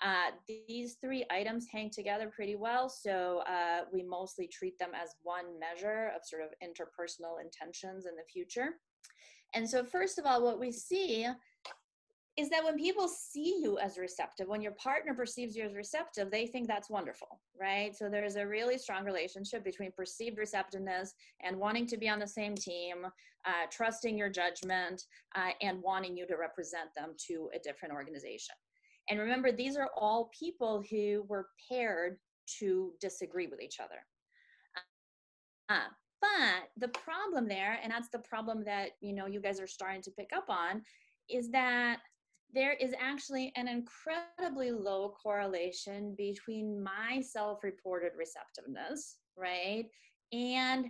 [0.02, 5.16] Uh, these three items hang together pretty well, so uh, we mostly treat them as
[5.22, 8.78] one measure of sort of interpersonal intentions in the future.
[9.54, 11.28] And so, first of all, what we see
[12.38, 16.32] is that when people see you as receptive, when your partner perceives you as receptive,
[16.32, 17.96] they think that's wonderful, right?
[17.96, 22.28] So there's a really strong relationship between perceived receptiveness and wanting to be on the
[22.28, 23.06] same team,
[23.46, 25.04] uh, trusting your judgment,
[25.36, 28.56] uh, and wanting you to represent them to a different organization.
[29.10, 32.18] And remember, these are all people who were paired
[32.60, 34.06] to disagree with each other.
[35.70, 35.90] Uh,
[36.22, 40.02] but the problem there, and that's the problem that you know you guys are starting
[40.04, 40.82] to pick up on,
[41.30, 42.00] is that
[42.54, 49.86] there is actually an incredibly low correlation between my self reported receptiveness, right,
[50.34, 50.88] and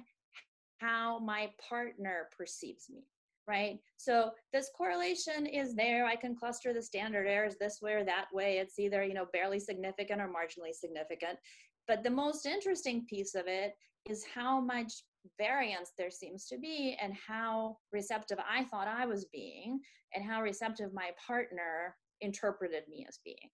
[0.80, 3.04] how my partner perceives me,
[3.51, 3.77] right?
[3.97, 6.05] So this correlation is there.
[6.05, 8.59] I can cluster the standard errors this way or that way.
[8.59, 11.37] It's either, you know, barely significant or marginally significant.
[11.85, 13.73] But the most interesting piece of it
[14.09, 14.93] is how much
[15.37, 19.81] variance there seems to be and how receptive I thought I was being
[20.15, 23.49] and how receptive my partner interpreted me as being.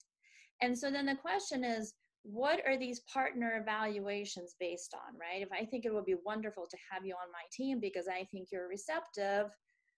[0.62, 5.42] And so then the question is, what are these partner evaluations based on, right?
[5.42, 8.28] If I think it would be wonderful to have you on my team because I
[8.32, 9.48] think you're receptive,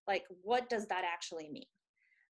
[0.09, 1.63] like what does that actually mean?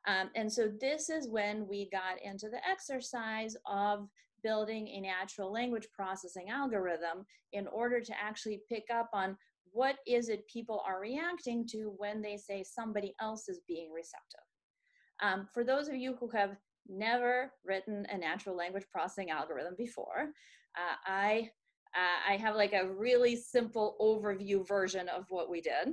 [0.07, 4.07] Um, and so this is when we got into the exercise of
[4.43, 9.37] building a natural language processing algorithm in order to actually pick up on
[9.71, 14.47] what is it people are reacting to when they say somebody else is being receptive.
[15.21, 16.55] Um, for those of you who have
[16.87, 20.31] never written a natural language processing algorithm before,
[20.77, 21.49] uh, I,
[21.95, 25.89] uh, I have like a really simple overview version of what we did.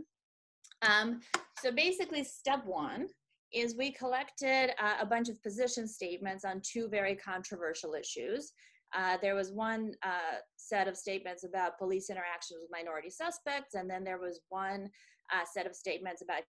[0.84, 1.20] Um,
[1.62, 3.08] so basically step one
[3.52, 8.52] is we collected uh, a bunch of position statements on two very controversial issues.
[8.94, 13.88] Uh, there was one uh, set of statements about police interactions with minority suspects, and
[13.88, 14.88] then there was one
[15.32, 16.42] uh, set of statements about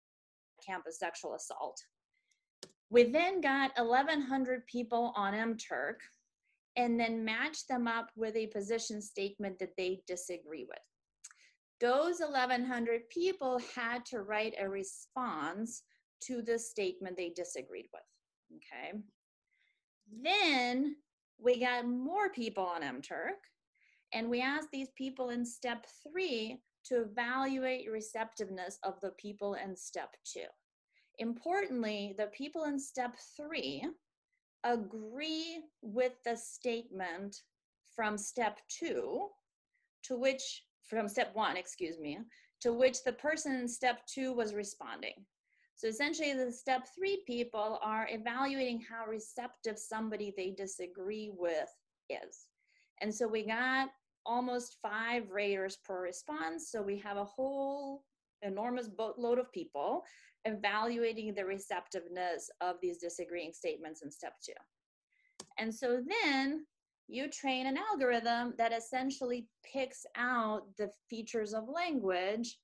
[0.65, 1.77] campus sexual assault.
[2.89, 5.95] We then got 1,100 people on MTurk
[6.75, 10.79] and then matched them up with a position statement that they disagree with.
[11.79, 15.83] Those 1,100 people had to write a response
[16.21, 18.03] to the statement they disagreed with.
[18.55, 18.99] Okay.
[20.23, 20.95] Then
[21.37, 23.41] we got more people on MTurk,
[24.13, 29.75] and we asked these people in step three to evaluate receptiveness of the people in
[29.75, 30.45] step two.
[31.19, 33.83] Importantly, the people in step three
[34.63, 37.35] agree with the statement
[37.95, 39.27] from step two,
[40.03, 42.19] to which, from step one, excuse me,
[42.61, 45.25] to which the person in step two was responding.
[45.75, 51.69] So essentially, the step three people are evaluating how receptive somebody they disagree with
[52.09, 52.47] is.
[53.01, 53.89] And so we got
[54.25, 56.69] almost five raters per response.
[56.71, 58.03] So we have a whole
[58.43, 60.03] enormous boatload of people
[60.45, 64.53] evaluating the receptiveness of these disagreeing statements in step two.
[65.57, 66.65] And so then
[67.07, 72.57] you train an algorithm that essentially picks out the features of language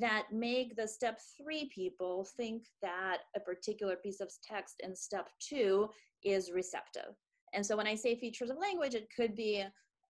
[0.00, 5.28] that make the step three people think that a particular piece of text in step
[5.40, 5.88] two
[6.24, 7.14] is receptive.
[7.54, 9.64] And so when I say features of language, it could be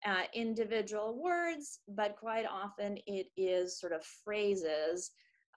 [0.07, 5.11] uh, individual words, but quite often it is sort of phrases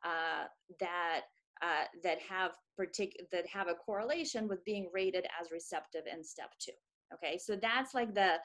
[0.04, 0.46] uh,
[0.80, 1.22] that
[1.62, 6.52] uh, that have partic- that have a correlation with being rated as receptive in step
[6.60, 6.72] two.
[7.14, 8.36] Okay, so that's like the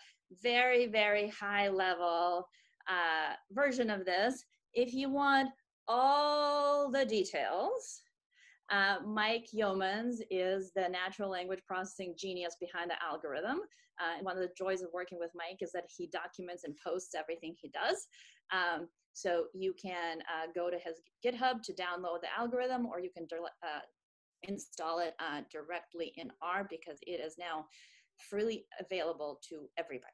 [0.42, 2.48] very very high level
[2.88, 4.42] uh, version of this.
[4.72, 5.50] If you want
[5.88, 8.02] all the details.
[8.70, 13.60] Uh, Mike Yeomans is the natural language processing genius behind the algorithm.
[14.00, 17.14] Uh, one of the joys of working with Mike is that he documents and posts
[17.14, 18.06] everything he does.
[18.52, 23.10] Um, so you can uh, go to his GitHub to download the algorithm, or you
[23.10, 23.28] can
[23.62, 23.80] uh,
[24.42, 27.66] install it uh, directly in R because it is now
[28.18, 30.12] freely available to everybody.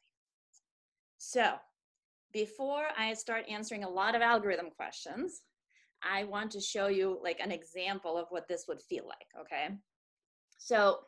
[1.19, 1.55] So
[2.33, 5.43] before I start answering a lot of algorithm questions,
[6.03, 9.75] I want to show you like an example of what this would feel like, okay?
[10.59, 11.01] So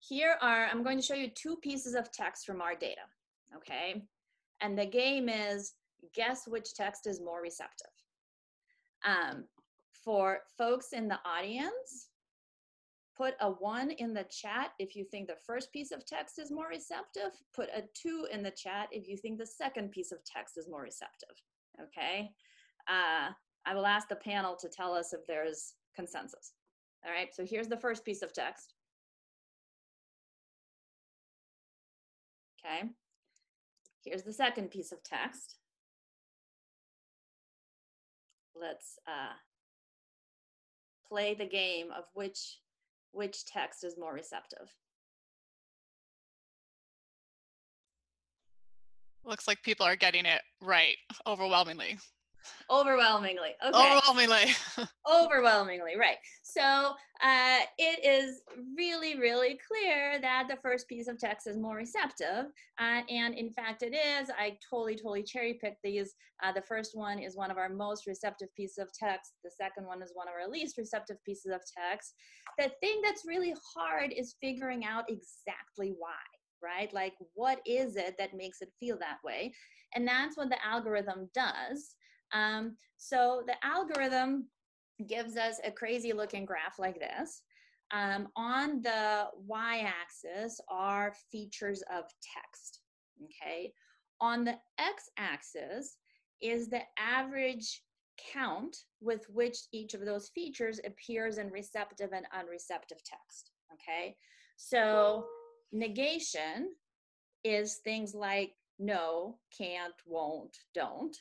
[0.00, 3.02] here are, I'm going to show you two pieces of text from our data,
[3.56, 4.02] okay?
[4.60, 5.74] And the game is
[6.14, 7.90] guess which text is more receptive.
[9.04, 9.44] Um,
[10.04, 12.07] for folks in the audience,
[13.18, 16.52] put a one in the chat if you think the first piece of text is
[16.52, 17.32] more receptive.
[17.54, 20.68] Put a two in the chat if you think the second piece of text is
[20.68, 21.36] more receptive,
[21.82, 22.30] okay?
[22.88, 23.32] Uh,
[23.66, 26.52] I will ask the panel to tell us if there's consensus.
[27.04, 28.74] All right, so here's the first piece of text.
[32.64, 32.88] Okay.
[34.04, 35.56] Here's the second piece of text.
[38.60, 39.34] Let's uh,
[41.08, 42.58] play the game of which
[43.12, 44.74] which text is more receptive.
[49.24, 51.98] Looks like people are getting it right overwhelmingly.
[52.70, 53.50] Overwhelmingly.
[53.66, 53.96] Okay.
[53.96, 54.54] Overwhelmingly.
[55.10, 56.16] Overwhelmingly, right.
[56.42, 56.62] So
[57.22, 58.42] uh, it is
[58.76, 62.46] really, really clear that the first piece of text is more receptive.
[62.78, 64.30] Uh, and in fact, it is.
[64.38, 66.14] I totally, totally cherry picked these.
[66.42, 69.32] Uh, the first one is one of our most receptive pieces of text.
[69.42, 72.14] The second one is one of our least receptive pieces of text.
[72.58, 76.14] The thing that's really hard is figuring out exactly why
[76.62, 76.92] right?
[76.92, 79.52] Like, what is it that makes it feel that way?
[79.94, 81.94] And that's what the algorithm does.
[82.32, 84.48] Um, so the algorithm
[85.06, 87.42] gives us a crazy looking graph like this.
[87.90, 92.80] Um, on the y-axis are features of text,
[93.24, 93.72] okay?
[94.20, 95.96] On the x-axis
[96.42, 97.82] is the average
[98.32, 104.16] count with which each of those features appears in receptive and unreceptive text, okay?
[104.56, 105.24] So
[105.72, 106.74] negation
[107.44, 111.16] is things like no, can't, won't, don't,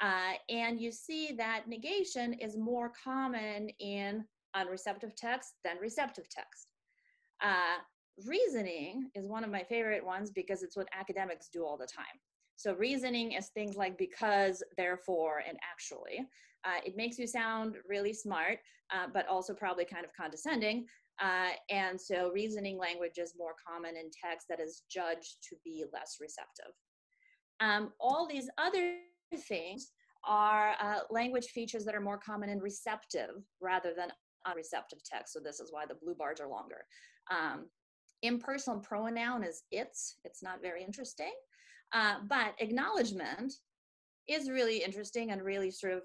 [0.00, 6.68] uh, and you see that negation is more common in unreceptive text than receptive text.
[7.42, 7.78] Uh,
[8.26, 12.04] reasoning is one of my favorite ones because it's what academics do all the time.
[12.56, 16.26] So reasoning is things like because, therefore, and actually.
[16.64, 18.58] Uh, it makes you sound really smart,
[18.92, 20.86] uh, but also probably kind of condescending.
[21.20, 25.84] Uh, and so reasoning language is more common in text that is judged to be
[25.92, 26.72] less receptive.
[27.60, 28.96] Um, all these other
[29.36, 29.92] things
[30.26, 34.10] are uh, language features that are more common in receptive rather than
[34.46, 35.32] unreceptive text.
[35.32, 36.84] So this is why the blue bars are longer.
[37.30, 37.66] Um,
[38.22, 40.16] impersonal pronoun is it's.
[40.24, 41.32] It's not very interesting.
[41.92, 43.54] Uh, but acknowledgement
[44.28, 46.02] is really interesting and really sort of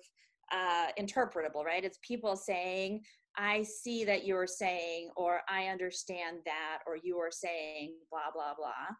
[0.51, 1.83] uh, interpretable, right?
[1.83, 3.01] It's people saying,
[3.35, 8.53] I see that you're saying, or I understand that, or you are saying, blah, blah,
[8.55, 8.95] blah.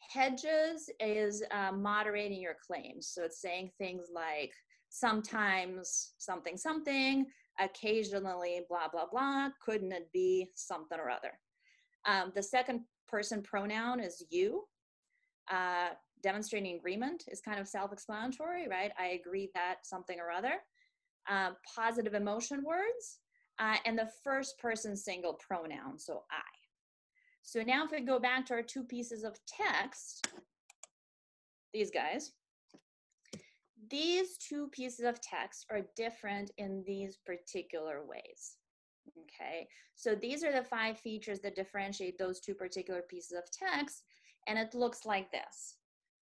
[0.00, 3.08] Hedges is uh, moderating your claims.
[3.08, 4.52] So it's saying things like
[4.88, 7.26] sometimes something, something,
[7.60, 9.48] occasionally blah, blah, blah.
[9.64, 11.38] Couldn't it be something or other?
[12.06, 14.64] Um, the second person pronoun is you.
[15.50, 15.90] Uh,
[16.22, 18.92] demonstrating agreement is kind of self explanatory, right?
[18.98, 20.54] I agree that something or other.
[21.28, 23.20] Um, positive emotion words.
[23.58, 26.59] Uh, and the first person single pronoun, so I.
[27.42, 30.28] So now if we go back to our two pieces of text,
[31.72, 32.32] these guys,
[33.90, 38.56] these two pieces of text are different in these particular ways.
[39.18, 44.04] Okay, so these are the five features that differentiate those two particular pieces of text,
[44.46, 45.76] and it looks like this.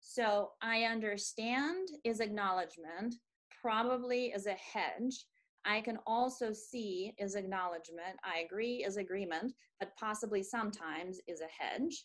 [0.00, 3.14] So I understand is acknowledgement,
[3.62, 5.24] probably is a hedge,
[5.64, 8.16] I can also see is acknowledgement.
[8.24, 12.04] I agree is agreement, but possibly sometimes is a hedge.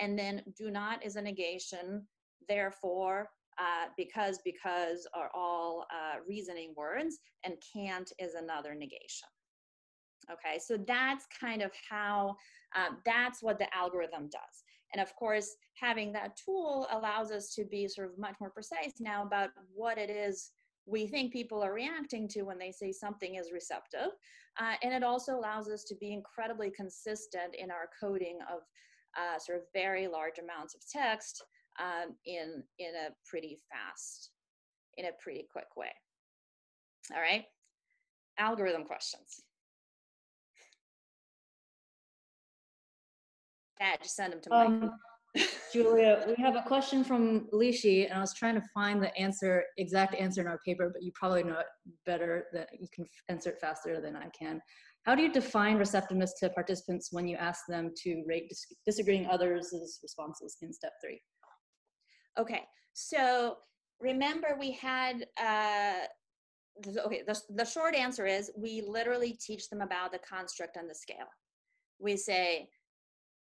[0.00, 2.06] And then do not is a negation.
[2.48, 9.28] Therefore, uh, because, because are all uh, reasoning words, and can't is another negation.
[10.30, 12.36] Okay, so that's kind of how,
[12.76, 14.62] um, that's what the algorithm does.
[14.92, 18.94] And of course, having that tool allows us to be sort of much more precise
[19.00, 20.50] now about what it is
[20.88, 24.10] we think people are reacting to when they say something is receptive.
[24.60, 28.60] Uh, and it also allows us to be incredibly consistent in our coding of
[29.16, 31.44] uh, sort of very large amounts of text
[31.80, 34.30] um, in, in a pretty fast,
[34.96, 35.92] in a pretty quick way.
[37.14, 37.44] All right,
[38.38, 39.42] algorithm questions.
[43.80, 44.90] Yeah, just send them to Mike.
[45.72, 49.64] Julia, we have a question from Lishi, and I was trying to find the answer,
[49.76, 51.66] exact answer in our paper, but you probably know it
[52.06, 54.60] better that you can answer it faster than I can.
[55.04, 59.26] How do you define receptiveness to participants when you ask them to rate dis disagreeing
[59.26, 59.72] others'
[60.02, 61.20] responses in step three?
[62.38, 62.62] Okay,
[62.92, 63.56] so
[64.00, 66.06] remember we had, uh,
[67.06, 70.94] okay, the, the short answer is we literally teach them about the construct and the
[70.94, 71.28] scale.
[71.98, 72.68] We say,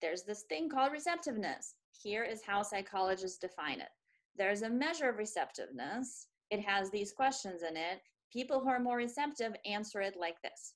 [0.05, 1.77] there's this thing called receptiveness.
[2.03, 3.89] Here is how psychologists define it.
[4.37, 6.27] There's a measure of receptiveness.
[6.51, 8.03] It has these questions in it.
[8.31, 10.75] People who are more receptive answer it like this.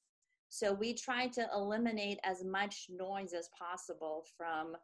[0.48, 4.74] So we try to eliminate as much noise as possible from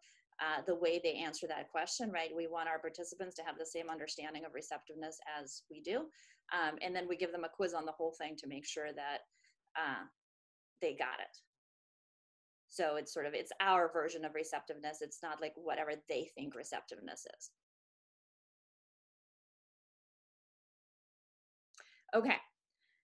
[0.41, 2.37] uh, the way they answer that question, right?
[2.37, 6.01] We want our participants to have the same understanding of receptiveness as we do.
[6.53, 8.93] Um, and then we give them a quiz on the whole thing to make sure
[8.95, 9.21] that
[9.75, 10.05] uh,
[10.83, 11.35] they got it.
[12.75, 14.99] So it's sort of it's our version of receptiveness.
[15.01, 17.51] It's not like whatever they think receptiveness is.
[22.17, 22.37] Okay,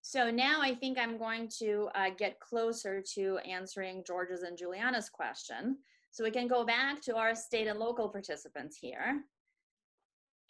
[0.02, 5.08] so now I think I'm going to uh, get closer to answering George's and Juliana's
[5.08, 5.78] question.
[6.10, 9.22] So we can go back to our state and local participants here.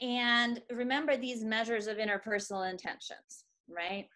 [0.01, 4.09] And remember these measures of interpersonal intentions, right?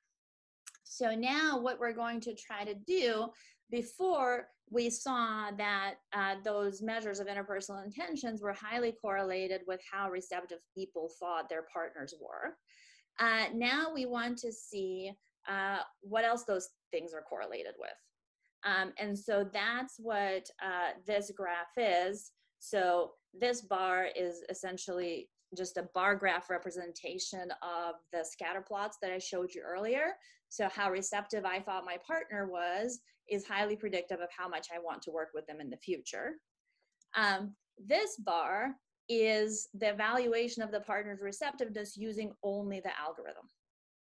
[0.83, 3.27] So now what we're going to try to do
[3.71, 10.11] before we saw that uh, those measures of interpersonal intentions were highly correlated with how
[10.11, 12.57] receptive people thought their partners were.
[13.21, 15.13] Uh, now we want to see
[15.49, 17.91] uh, what else those things are correlated with.
[18.65, 22.33] Um, and so that's what uh, this graph is.
[22.59, 29.13] So this bar is essentially just a bar graph representation of the scatter plots that
[29.13, 30.15] I showed you earlier.
[30.49, 33.01] So how receptive I thought my partner was
[33.31, 36.33] is highly predictive of how much I want to work with them in the future.
[37.17, 38.75] Um, this bar
[39.09, 43.49] is the evaluation of the partner's receptiveness using only the algorithm.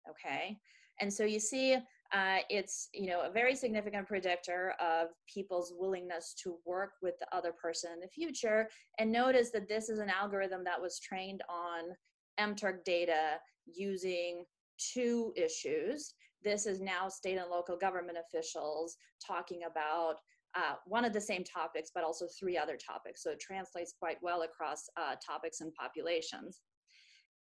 [0.09, 0.57] Okay,
[1.01, 1.77] and so you see
[2.13, 7.35] uh, it's you know a very significant predictor of people's willingness to work with the
[7.35, 8.69] other person in the future.
[8.97, 11.95] And notice that this is an algorithm that was trained on
[12.39, 14.45] MTurk data using
[14.93, 16.13] two issues.
[16.47, 20.15] This is now state and local government officials talking about
[20.55, 23.21] uh, one of the same topics, but also three other topics.
[23.21, 26.61] So it translates quite well across uh, topics and populations.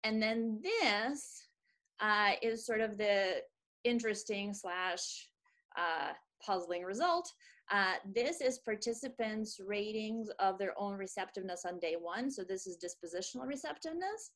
[0.03, 1.47] And then this
[2.01, 3.43] uh, is sort of the
[3.85, 5.29] interesting slash
[5.79, 6.11] uh,
[6.45, 7.31] puzzling result.
[7.71, 12.29] Uh, this is participants' ratings of their own receptiveness on day one.
[12.29, 14.33] So this is dispositional receptiveness.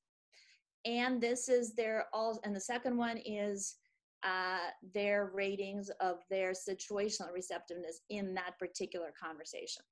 [0.85, 3.75] And this is their all, and the second one is
[4.23, 9.83] uh, their ratings of their situational receptiveness in that particular conversation.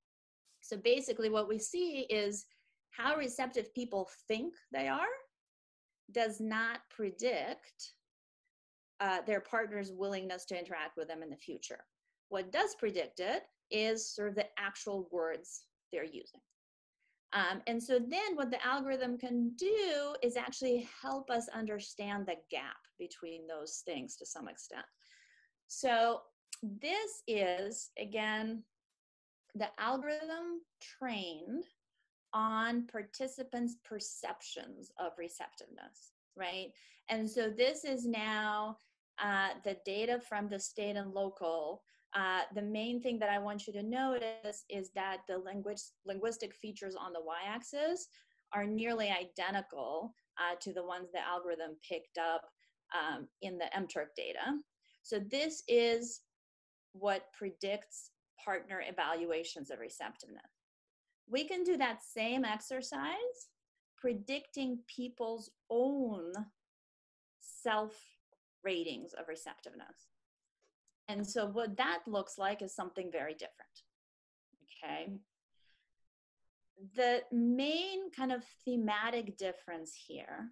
[0.61, 2.47] So basically, what we see is
[2.91, 5.07] how receptive people think they are
[6.13, 7.93] does not predict
[9.01, 11.85] uh, their partner's willingness to interact with them in the future.
[12.29, 15.63] What does predict it is sort of the actual words
[15.93, 16.41] they're using.
[17.33, 22.37] Um, and so then what the algorithm can do is actually help us understand the
[22.51, 24.85] gap between those things to some extent.
[25.67, 26.21] So
[26.63, 28.63] this is, again,
[29.55, 31.65] the algorithm trained
[32.33, 36.69] on participants' perceptions of receptiveness, right?
[37.09, 38.77] And so this is now
[39.23, 41.83] uh, the data from the state and local
[42.15, 46.55] uh, the main thing that I want you to notice is that the language, linguistic
[46.55, 48.09] features on the y-axis
[48.55, 52.43] are nearly identical uh, to the ones the algorithm picked up
[52.95, 54.59] um, in the MTurk data.
[55.03, 56.21] So this is
[56.93, 58.11] what predicts
[58.45, 60.43] partner evaluations of receptiveness.
[61.31, 63.49] We can do that same exercise
[63.99, 66.33] predicting people's own
[67.41, 67.93] self
[68.65, 70.09] ratings of receptiveness.
[71.09, 73.53] And so what that looks like is something very different.
[74.85, 75.13] Okay.
[76.95, 80.51] The main kind of thematic difference here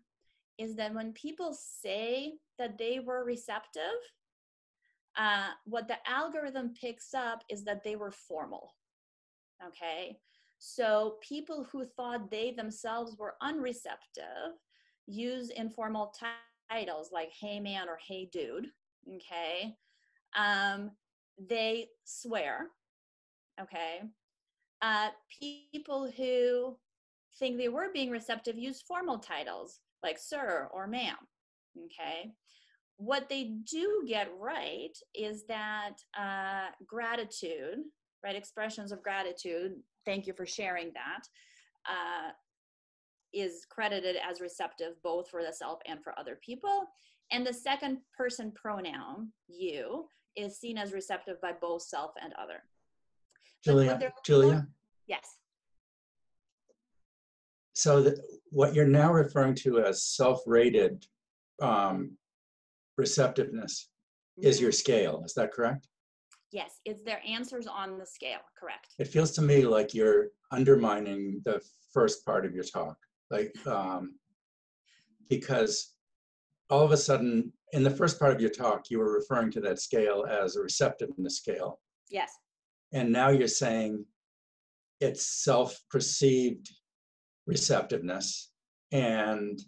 [0.59, 3.83] is that when people say that they were receptive,
[5.17, 8.75] uh, what the algorithm picks up is that they were formal.
[9.67, 10.19] Okay.
[10.59, 14.55] So people who thought they themselves were unreceptive
[15.07, 16.13] use informal
[16.71, 18.69] titles like hey man or hey dude.
[19.17, 19.75] Okay.
[20.37, 20.91] Um,
[21.39, 22.69] they swear.
[23.61, 24.01] Okay.
[24.83, 25.09] Uh,
[25.41, 26.77] people who
[27.39, 31.17] think they were being receptive use formal titles like sir or ma'am.
[31.85, 32.33] Okay.
[32.99, 37.79] What they do get right is that uh, gratitude,
[38.25, 38.35] right?
[38.37, 39.73] Expressions of gratitude,
[40.07, 41.29] thank you for sharing that,
[41.87, 42.31] uh,
[43.35, 46.87] is credited as receptive both for the self and for other people.
[47.33, 52.63] And the second person pronoun, you, is seen as receptive by both self and other.
[53.65, 54.67] Julia, Julia?
[55.07, 55.37] Yes.
[57.77, 58.19] So that
[58.49, 61.07] what you're now referring to as self-rated
[61.61, 62.17] um,
[62.97, 63.91] receptiveness
[64.39, 64.75] is your Mhm.
[64.75, 65.89] scale, is that correct?
[66.53, 68.95] Yes, it's their answers on the scale, correct.
[68.99, 71.61] It feels to me like you're undermining the
[71.93, 72.97] first part of your talk,
[73.31, 74.19] like, um,
[75.29, 75.95] because
[76.71, 79.61] all of a sudden, in the first part of your talk, you were referring to
[79.61, 81.83] that scale as a receptiveness scale.
[82.09, 82.33] Yes,
[82.93, 84.07] And now you're saying
[85.01, 86.71] it's self-perceived
[87.47, 88.51] receptiveness
[88.93, 89.61] and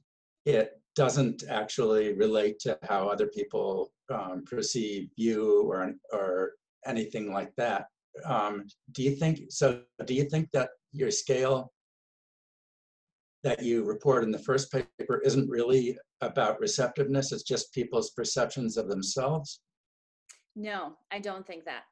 [0.46, 6.52] it doesn't actually relate to how other people um, perceive you or, or
[6.86, 7.86] anything like that.
[8.24, 11.72] um, do you think, so do you think that your scale
[13.44, 18.76] that you report in the first paper isn't really about receptiveness, it's just people's perceptions
[18.76, 19.60] of themselves?
[20.56, 21.82] No, I don't think that.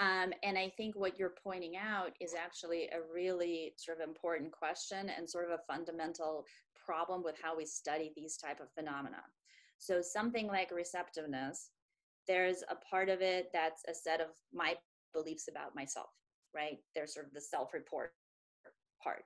[0.00, 4.50] Um, and I think what you're pointing out is actually a really sort of important
[4.50, 6.46] question and sort of a fundamental
[6.86, 9.20] problem with how we study these type of phenomena.
[9.78, 11.68] So something like receptiveness,
[12.26, 14.74] there's a part of it that's a set of my
[15.12, 16.08] beliefs about myself,
[16.54, 16.78] right?
[16.94, 18.12] There's sort of the self-report
[19.04, 19.24] part.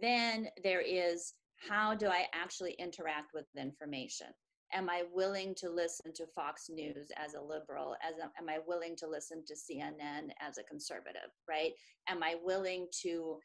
[0.00, 1.34] Then there is
[1.68, 4.28] how do I actually interact with information?
[4.72, 7.96] Am I willing to listen to Fox News as a liberal?
[8.02, 11.30] As a, am I willing to listen to CNN as a conservative?
[11.48, 11.72] Right?
[12.08, 13.38] Am I willing to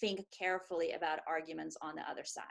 [0.00, 2.44] think carefully about arguments on the other side?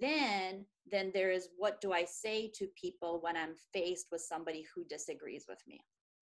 [0.00, 4.64] Then, then there is what do I say to people when I'm faced with somebody
[4.74, 5.80] who disagrees with me?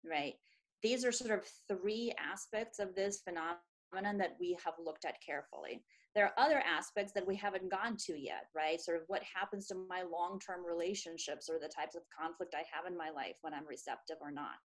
[0.05, 0.35] Right?
[0.83, 3.59] These are sort of three aspects of this phenomenon
[3.93, 5.83] that we have looked at carefully
[6.17, 8.81] there are other aspects that we haven't gone to yet, right?
[8.81, 12.65] Sort of what happens to my long term relationships or the types of conflict I
[12.73, 14.57] have in my life when I'm receptive or not.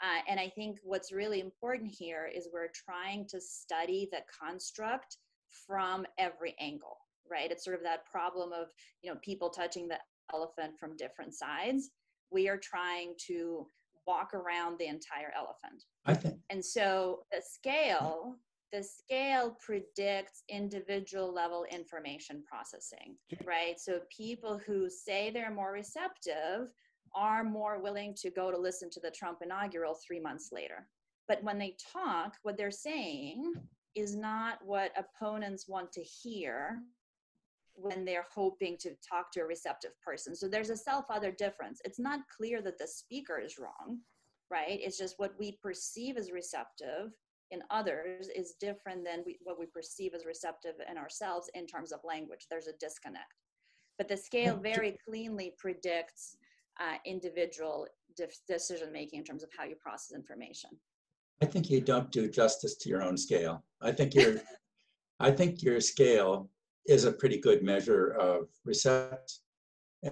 [0.00, 5.18] Uh, and I think what's really important here is we're trying to study the construct
[5.66, 6.96] from every angle,
[7.30, 7.50] right?
[7.50, 8.68] It's sort of that problem of,
[9.02, 9.98] you know, people touching the
[10.32, 11.90] elephant from different sides.
[12.30, 13.66] We are trying to
[14.06, 15.84] walk around the entire elephant.
[16.04, 16.38] I think.
[16.50, 18.36] And so the scale
[18.72, 23.78] the scale predicts individual level information processing, right?
[23.78, 26.68] So people who say they're more receptive
[27.14, 30.86] are more willing to go to listen to the Trump inaugural three months later.
[31.28, 33.54] But when they talk, what they're saying
[33.94, 36.80] is not what opponents want to hear
[37.76, 40.34] when they're hoping to talk to a receptive person.
[40.34, 41.80] So there's a self other difference.
[41.84, 44.00] It's not clear that the speaker is wrong,
[44.50, 44.78] right?
[44.82, 47.12] It's just what we perceive as receptive
[47.50, 51.92] in others is different than we, what we perceive as receptive in ourselves in terms
[51.92, 52.46] of language.
[52.50, 53.32] There's a disconnect.
[53.98, 56.36] But the scale very cleanly predicts
[56.80, 57.86] uh, individual
[58.48, 60.70] decision making in terms of how you process information.
[61.42, 63.62] I think you don't do justice to your own scale.
[63.80, 64.40] I think your,
[65.20, 66.50] I think your scale
[66.88, 69.34] is a pretty good measure of receptivity,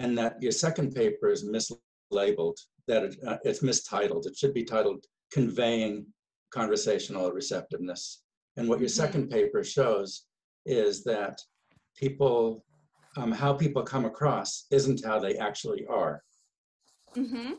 [0.01, 2.57] and that your second paper is mislabeled.
[2.87, 4.27] That it, uh, it's mistitled.
[4.27, 6.07] It should be titled "Conveying
[6.53, 8.23] conversational receptiveness.
[8.57, 9.03] And what your mm-hmm.
[9.03, 10.27] second paper shows
[10.67, 11.39] is that
[11.97, 12.65] people,
[13.17, 16.23] um, how people come across isn't how they actually are.
[17.17, 17.53] Mm-hmm.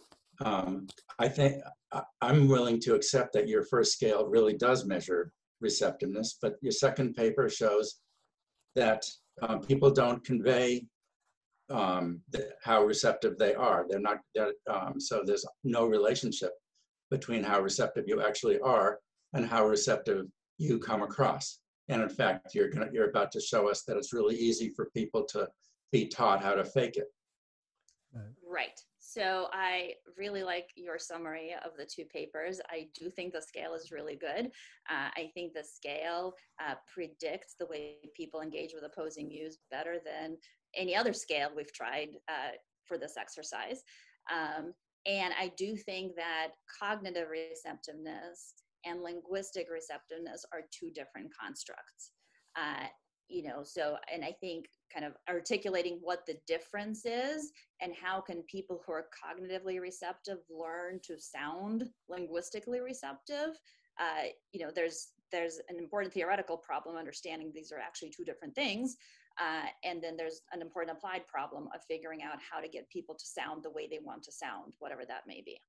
[0.46, 0.88] Um,
[1.20, 1.62] I think
[2.22, 7.16] I'm willing to accept that your first scale really does measure receptiveness, but your second
[7.16, 8.00] paper shows
[8.76, 9.06] that
[9.42, 10.86] um, people don't convey
[11.70, 13.86] um, the, how receptive they are.
[13.90, 16.52] They're not, they're, um, so there's no relationship
[17.12, 19.00] between how receptive you actually are
[19.34, 21.60] and how receptive you come across.
[21.90, 24.90] And in fact, you're gonna, you're about to show us that it's really easy for
[24.96, 25.48] people to
[25.92, 27.08] be taught how to fake it.
[28.48, 28.80] Right.
[29.08, 32.60] So I really like your summary of the two papers.
[32.70, 34.48] I do think the scale is really good.
[34.90, 39.98] Uh, I think the scale uh, predicts the way people engage with opposing views better
[40.04, 40.38] than
[40.76, 43.84] any other scale we've tried uh, for this exercise.
[44.34, 44.74] Um,
[45.06, 46.50] and I do think that
[46.80, 52.12] cognitive receptiveness and linguistic receptiveness are two different constructs.
[52.58, 52.88] Uh,
[53.28, 58.22] you know, so, and I think kind of articulating what the difference is and how
[58.22, 63.58] can people who are cognitively receptive learn to sound linguistically receptive.
[64.00, 68.54] Uh, you know, there's there's an important theoretical problem understanding these are actually two different
[68.54, 68.96] things
[69.40, 73.16] uh, and then there's an important applied problem of figuring out how to get people
[73.16, 75.60] to sound the way they want to sound, whatever that may be.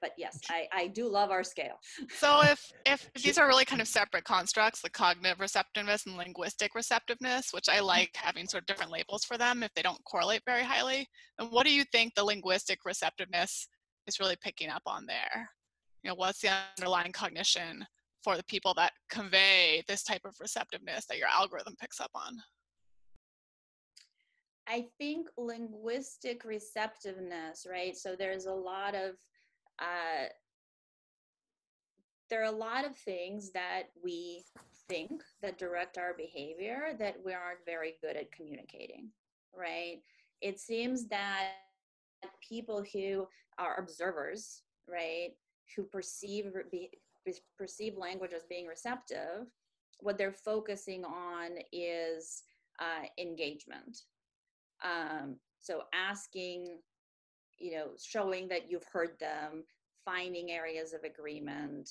[0.00, 1.78] But yes, I, I do love our scale.
[2.10, 6.74] So if, if these are really kind of separate constructs, the cognitive receptiveness and linguistic
[6.74, 10.42] receptiveness, which I like having sort of different labels for them if they don't correlate
[10.46, 13.68] very highly, and what do you think the linguistic receptiveness
[14.06, 15.48] is really picking up on there?
[16.02, 17.84] You know, what's the underlying cognition
[18.22, 22.36] for the people that convey this type of receptiveness that your algorithm picks up on?
[24.68, 27.96] I think linguistic receptiveness, right?
[27.96, 29.14] So there's a lot of
[29.78, 30.26] uh,
[32.30, 34.44] there are a lot of things that we
[34.88, 39.08] think that direct our behavior that we aren't very good at communicating,
[39.56, 40.00] right?
[40.40, 41.52] It seems that
[42.46, 43.26] people who
[43.58, 45.30] are observers, right,
[45.74, 46.90] who perceive be,
[47.56, 49.46] perceive language as being receptive,
[50.00, 52.42] what they're focusing on is
[52.78, 54.02] uh, engagement,
[54.84, 56.78] um, so asking,
[57.58, 59.64] you know, showing that you've heard them,
[60.04, 61.90] finding areas of agreement,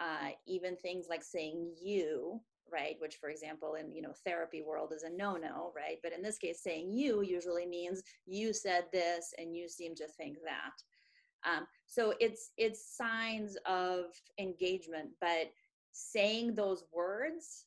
[0.00, 2.40] uh, even things like saying you,
[2.72, 2.96] right?
[2.98, 5.98] Which, for example, in you know therapy world is a no-no, right?
[6.02, 10.06] But in this case, saying you usually means you said this and you seem to
[10.08, 11.48] think that.
[11.48, 14.06] Um, so it's it's signs of
[14.38, 15.50] engagement, but
[15.92, 17.66] saying those words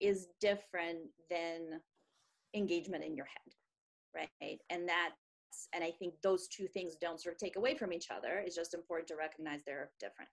[0.00, 0.98] is different
[1.30, 1.80] than
[2.54, 4.60] engagement in your head, right?
[4.70, 5.25] And that's
[5.72, 8.42] and I think those two things don't sort of take away from each other.
[8.44, 10.30] It's just important to recognize they're different.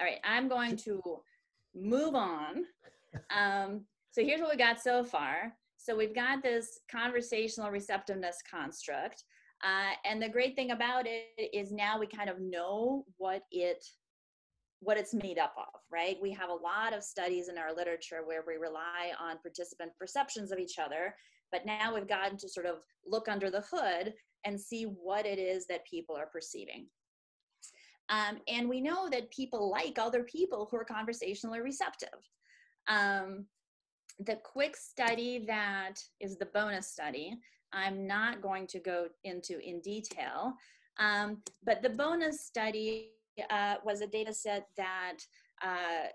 [0.00, 1.00] All right, I'm going to
[1.74, 2.64] move on.
[3.30, 5.52] Um, so here's what we got so far.
[5.76, 9.22] So we've got this conversational receptiveness construct.
[9.62, 13.84] Uh, and the great thing about it is now we kind of know what it
[14.80, 16.18] what it's made up of, right?
[16.20, 20.52] We have a lot of studies in our literature where we rely on participant perceptions
[20.52, 21.14] of each other,
[21.50, 24.12] but now we've gotten to sort of look under the hood
[24.44, 26.86] and see what it is that people are perceiving.
[28.10, 32.20] Um, and we know that people like other people who are conversationally receptive.
[32.88, 33.46] Um,
[34.18, 37.38] the quick study that is the bonus study,
[37.72, 40.54] I'm not going to go into in detail,
[41.00, 43.10] um, but the bonus study
[43.50, 45.16] uh, was a data set that
[45.62, 46.08] uh,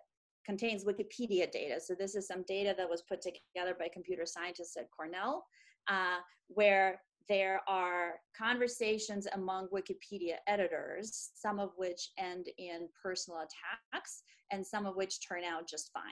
[0.46, 1.80] contains Wikipedia data.
[1.80, 5.44] So this is some data that was put together by computer scientists at Cornell,
[5.90, 14.24] uh, where there are conversations among Wikipedia editors, some of which end in personal attacks
[14.52, 16.04] and some of which turn out just fine.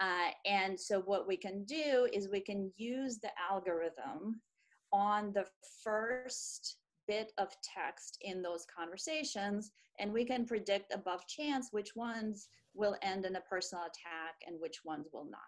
[0.00, 4.40] Uh, and so what we can do is we can use the algorithm
[4.92, 5.46] on the
[5.82, 9.70] first bit of text in those conversations
[10.00, 14.56] and we can predict above chance which ones will end in a personal attack and
[14.58, 15.40] which ones will not.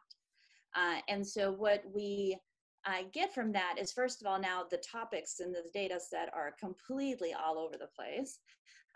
[0.77, 2.39] Uh, and so what we
[2.87, 6.33] I get from that is first of all, now the topics in this data set
[6.33, 8.39] are completely all over the place.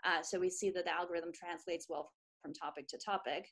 [0.05, 2.11] Uh, so we see that the algorithm translates well
[2.41, 3.49] from topic to topic.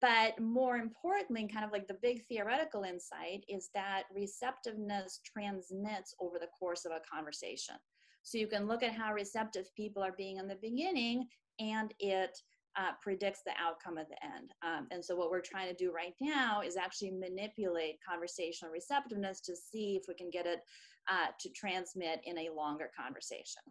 [0.00, 6.38] But more importantly, kind of like the big theoretical insight is that receptiveness transmits over
[6.38, 7.76] the course of a conversation.
[8.22, 12.36] So you can look at how receptive people are being in the beginning and it
[12.76, 14.52] uh, predicts the outcome at the end.
[14.62, 19.40] Um, and so what we're trying to do right now is actually manipulate conversational receptiveness
[19.42, 20.60] to see if we can get it
[21.08, 23.62] uh, to transmit in a longer conversation.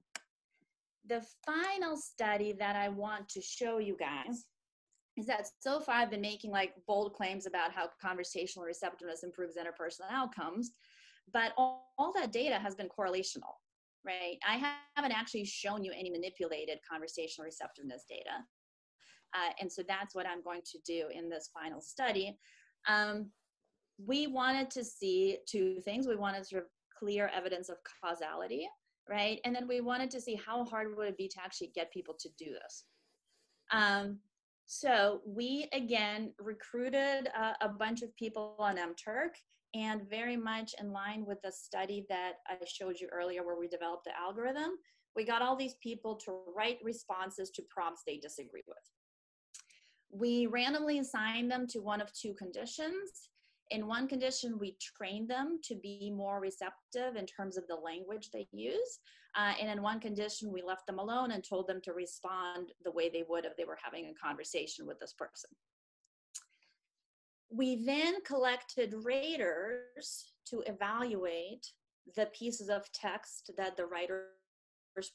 [1.07, 4.45] The final study that I want to show you guys
[5.17, 9.55] is that so far I've been making like bold claims about how conversational receptiveness improves
[9.57, 10.71] interpersonal outcomes,
[11.31, 13.55] but all, all that data has been correlational,
[14.05, 14.37] right?
[14.47, 18.43] I haven't actually shown you any manipulated conversational receptiveness data.
[19.33, 22.37] Uh, and so that's what I'm going to do in this final study.
[22.87, 23.29] Um,
[24.03, 26.07] we wanted to see two things.
[26.07, 28.67] We wanted sort of clear evidence of causality,
[29.09, 29.39] right?
[29.45, 32.15] And then we wanted to see how hard would it be to actually get people
[32.19, 32.83] to do this.
[33.71, 34.19] Um,
[34.65, 39.31] so we again recruited uh, a bunch of people on MTurk
[39.73, 43.67] and very much in line with the study that I showed you earlier where we
[43.67, 44.71] developed the algorithm,
[45.15, 48.77] we got all these people to write responses to prompts they disagree with
[50.13, 53.29] we randomly assigned them to one of two conditions.
[53.71, 58.29] In one condition, we trained them to be more receptive in terms of the language
[58.31, 58.99] they use.
[59.35, 62.91] Uh, and in one condition, we left them alone and told them to respond the
[62.91, 65.49] way they would if they were having a conversation with this person.
[67.49, 71.65] We then collected raters to evaluate
[72.15, 74.27] the pieces of text that the writers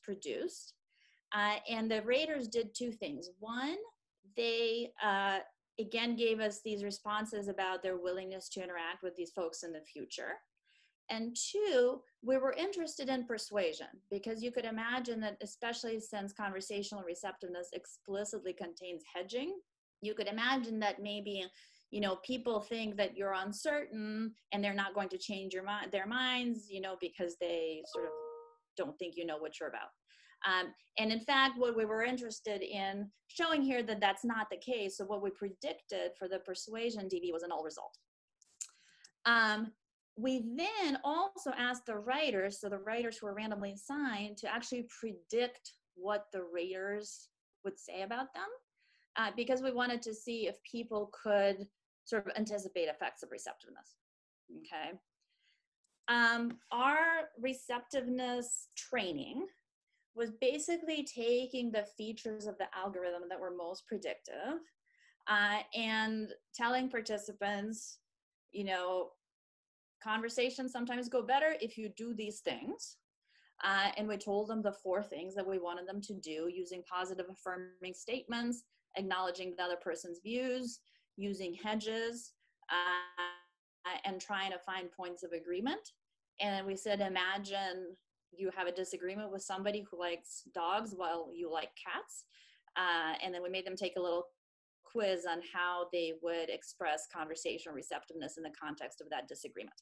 [0.03, 0.75] produced.
[1.33, 3.29] Uh, and the raters did two things.
[3.39, 3.77] One,
[4.37, 5.39] they uh,
[5.81, 9.81] again gave us these responses about their willingness to interact with these folks in the
[9.81, 10.33] future.
[11.11, 17.03] And two, we were interested in persuasion because you could imagine that, especially since conversational
[17.03, 19.59] receptiveness explicitly contains hedging,
[20.03, 21.47] you could imagine that maybe
[21.91, 25.91] you know people think that you're uncertain and they're not going to change your mind
[25.91, 28.13] their minds you know because they sort of
[28.77, 29.89] don't think you know what you're about
[30.47, 34.57] um, and in fact, what we were interested in showing here that that's not the
[34.57, 34.97] case.
[34.97, 37.97] So what we predicted for the persuasion DV was a null result.
[39.27, 39.73] Um,
[40.17, 44.89] we then also asked the writers, so the writers who were randomly assigned, to actually
[45.01, 47.29] predict what the raters
[47.65, 48.49] would say about them,
[49.17, 51.67] uh, because we wanted to see if people could
[52.05, 53.97] sort of anticipate effects of receptiveness.
[54.59, 54.99] Okay.
[56.09, 59.47] Um, our receptiveness training
[60.15, 64.61] was basically taking the features of the algorithm that were most predictive
[65.29, 67.99] uh, and telling participants,
[68.53, 69.11] you know,
[70.03, 72.97] conversations sometimes go better if you do these things.
[73.65, 76.83] Uh, and we told them the four things that we wanted them to do using
[76.91, 78.63] positive affirming statements,
[78.97, 80.79] acknowledging the other person's views,
[81.17, 82.33] using hedges,
[82.71, 85.81] uh, and trying to find points of agreement.
[86.41, 87.97] And we said, imagine
[88.37, 92.25] you have a disagreement with somebody who likes dogs while you like cats.
[92.77, 94.27] Uh, and then we made them take a little
[94.85, 99.77] quiz on how they would express conversational receptiveness in the context of that disagreement.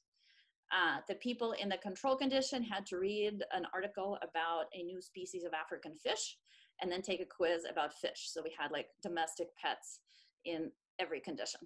[0.72, 5.00] Uh, the people in the control condition had to read an article about a new
[5.00, 6.38] species of African fish
[6.82, 8.28] and then take a quiz about fish.
[8.32, 10.00] So we had like domestic pets
[10.44, 11.60] in every condition.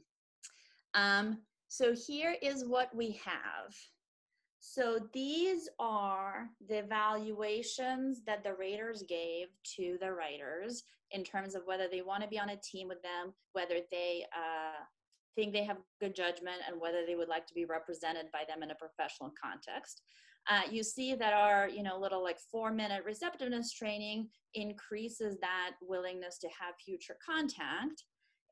[0.95, 3.74] Um, so here is what we have.
[4.61, 11.62] So these are the evaluations that the raters gave to the writers in terms of
[11.64, 14.84] whether they want to be on a team with them, whether they uh,
[15.34, 18.62] think they have good judgment, and whether they would like to be represented by them
[18.62, 20.02] in a professional context.
[20.48, 25.72] Uh, you see that our you know little like four minute receptiveness training increases that
[25.80, 28.04] willingness to have future contact.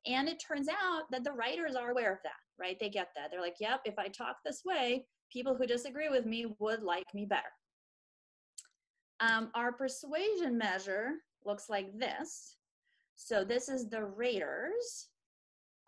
[0.06, 2.76] And it turns out that the writers are aware of that right?
[2.80, 3.30] They get that.
[3.30, 7.06] They're like yep if i talk this way people who disagree with me would like
[7.14, 7.52] me better
[9.20, 11.14] um, our persuasion measure
[11.44, 12.56] looks like this.
[13.16, 15.08] So this is the raters.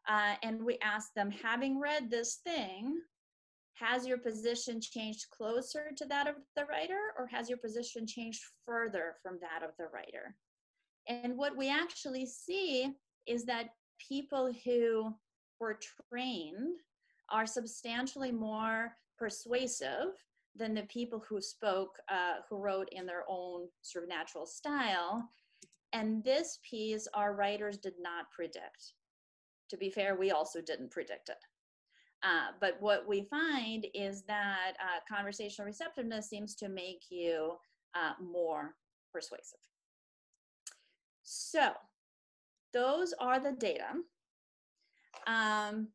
[0.09, 2.99] Uh, and we ask them, having read this thing,
[3.75, 8.43] has your position changed closer to that of the writer or has your position changed
[8.67, 10.35] further from that of the writer?
[11.09, 12.93] And what we actually see
[13.27, 13.71] is that
[14.09, 15.15] people who
[15.61, 15.79] were
[16.11, 16.79] trained
[17.31, 20.17] are substantially more persuasive
[20.57, 25.29] than the people who spoke, uh, who wrote in their own sort of natural style.
[25.93, 28.95] And this piece, our writers did not predict.
[29.69, 31.37] To be fair, we also didn't predict it.
[32.23, 37.53] Uh, but what we find is that uh, conversational receptiveness seems to make you
[37.95, 38.75] uh, more
[39.13, 39.59] persuasive.
[41.23, 41.71] So,
[42.73, 43.87] those are the data.
[45.27, 45.89] Um,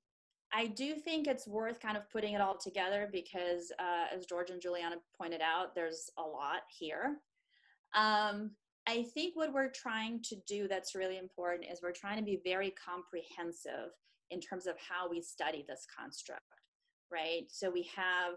[0.55, 4.51] I do think it's worth kind of putting it all together because, uh, as George
[4.51, 7.17] and Juliana pointed out, there's a lot here.
[7.93, 8.51] Um,
[8.87, 12.39] I think what we're trying to do that's really important is we're trying to be
[12.45, 13.91] very comprehensive
[14.31, 16.43] in terms of how we study this construct,
[17.11, 17.47] right?
[17.49, 18.35] So we have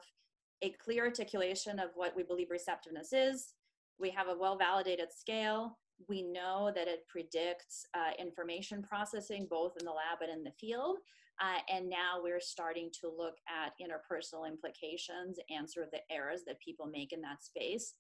[0.63, 3.53] a clear articulation of what we believe receptiveness is.
[4.01, 5.79] We have a well validated scale.
[6.09, 10.53] We know that it predicts uh, information processing both in the lab and in the
[10.53, 10.99] field.
[11.41, 16.43] Uh, and now we're starting to look at interpersonal implications and sort of the errors
[16.47, 17.95] that people make in that space.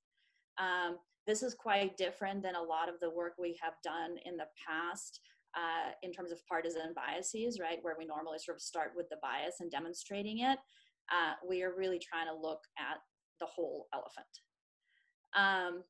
[0.58, 4.36] Um, this is quite different than a lot of the work we have done in
[4.36, 5.20] the past
[5.54, 7.78] uh, in terms of partisan biases, right?
[7.82, 10.58] Where we normally sort of start with the bias and demonstrating it.
[11.12, 12.98] Uh, we are really trying to look at
[13.40, 14.26] the whole elephant.
[15.36, 15.84] Um,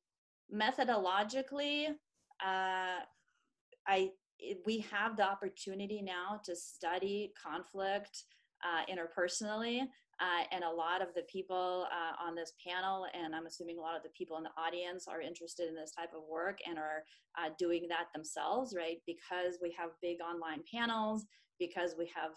[0.53, 1.87] methodologically,
[2.43, 2.99] uh,
[3.87, 4.11] I
[4.65, 8.23] we have the opportunity now to study conflict
[8.63, 9.81] uh, interpersonally
[10.21, 13.81] uh, and a lot of the people uh, on this panel, and I'm assuming a
[13.81, 16.77] lot of the people in the audience are interested in this type of work and
[16.77, 17.03] are
[17.37, 18.97] uh, doing that themselves, right?
[19.05, 21.25] Because we have big online panels,
[21.57, 22.31] because we have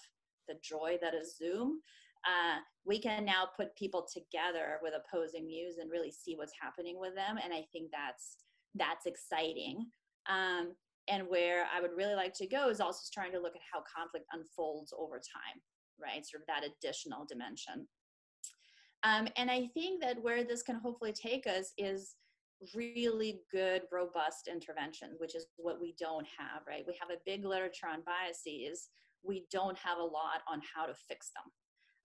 [0.46, 1.80] the joy that is Zoom,
[2.26, 6.98] uh, we can now put people together with opposing views and really see what's happening
[6.98, 7.38] with them.
[7.42, 8.36] And I think that's
[8.74, 9.86] that's exciting.
[10.28, 10.74] Um,
[11.08, 13.82] and where I would really like to go is also trying to look at how
[13.96, 15.60] conflict unfolds over time
[16.02, 16.26] right?
[16.26, 17.86] Sort of that additional dimension.
[19.04, 22.14] Um, and I think that where this can hopefully take us is
[22.74, 26.84] really good, robust intervention, which is what we don't have, right?
[26.86, 28.90] We have a big literature on biases.
[29.24, 31.50] We don't have a lot on how to fix them.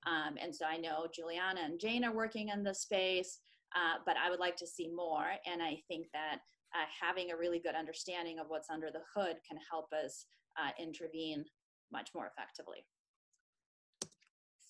[0.06, 3.40] Um, and so I know Juliana and Jane are working in this space,
[3.76, 5.28] uh, but I would like to see more.
[5.52, 6.40] And I think that
[6.76, 10.26] uh, having a really good understanding of what's under the hood can help us
[10.62, 11.46] uh, intervene
[11.92, 12.86] much more effectively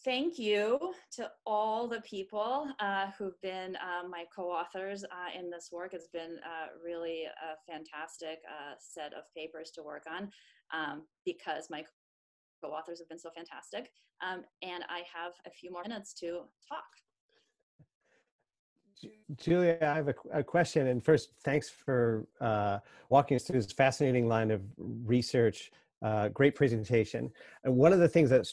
[0.07, 0.79] thank you
[1.11, 5.93] to all the people uh, who've been uh, my co-authors uh, in this work.
[5.93, 6.37] It's been
[6.81, 8.39] really a fantastic
[8.79, 10.29] set of papers to work on
[10.73, 11.83] um, because my
[12.61, 13.91] co-authors have been so fantastic.
[14.21, 16.85] Um, and I have a few more minutes to talk.
[19.35, 20.87] Julia, I have a, a, question.
[20.87, 22.79] And first, thanks for uh,
[23.09, 27.31] walking us through this fascinating line of research uh, great presentation.
[27.63, 28.47] And one of the things that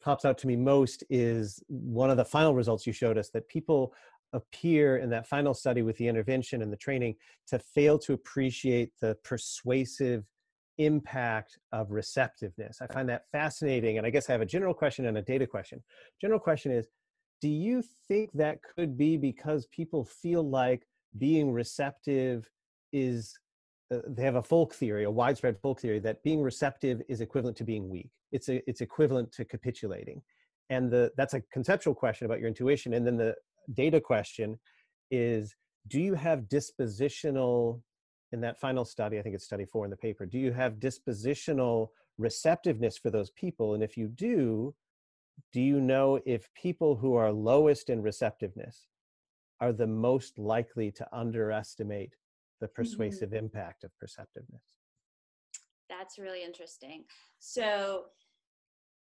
[0.00, 3.48] pops out to me most is one of the final results you showed us that
[3.48, 3.92] people
[4.32, 7.14] appear in that final study with the intervention and the training
[7.46, 10.24] to fail to appreciate the persuasive
[10.78, 12.78] impact of receptiveness.
[12.80, 13.98] I find that fascinating.
[13.98, 15.82] And I guess I have a general question and a data question.
[16.20, 16.88] General question is
[17.40, 22.48] Do you think that could be because people feel like being receptive
[22.92, 23.38] is
[23.92, 27.56] uh, they have a folk theory, a widespread folk theory that being receptive is equivalent
[27.56, 28.10] to being weak.
[28.32, 30.22] It's a, it's equivalent to capitulating,
[30.68, 32.92] and the that's a conceptual question about your intuition.
[32.92, 33.34] And then the
[33.72, 34.58] data question
[35.10, 35.54] is,
[35.88, 37.80] do you have dispositional
[38.32, 39.18] in that final study?
[39.18, 40.26] I think it's study four in the paper.
[40.26, 43.74] Do you have dispositional receptiveness for those people?
[43.74, 44.74] And if you do,
[45.52, 48.86] do you know if people who are lowest in receptiveness
[49.60, 52.16] are the most likely to underestimate
[52.60, 52.74] the Mm-hmm.
[52.74, 54.62] persuasive impact of perceptiveness?
[55.88, 57.04] That's really interesting.
[57.38, 58.06] So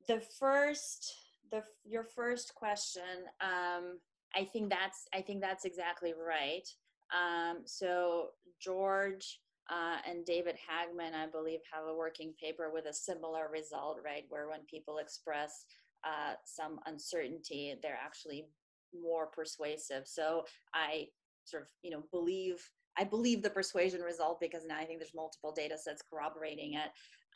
[0.07, 1.13] the first
[1.51, 3.03] the your first question
[3.41, 3.99] um
[4.36, 6.68] I think that's I think that's exactly right.
[7.14, 8.30] Um so
[8.60, 9.39] George
[9.70, 14.24] uh, and David Hagmann, I believe, have a working paper with a similar result, right?
[14.30, 15.66] Where when people express
[16.05, 18.47] uh, some uncertainty, they're actually
[18.93, 20.03] more persuasive.
[20.08, 21.08] So I
[21.43, 22.62] sort of, you know, believe
[22.99, 26.89] I believe the persuasion result because now I think there's multiple data sets corroborating it.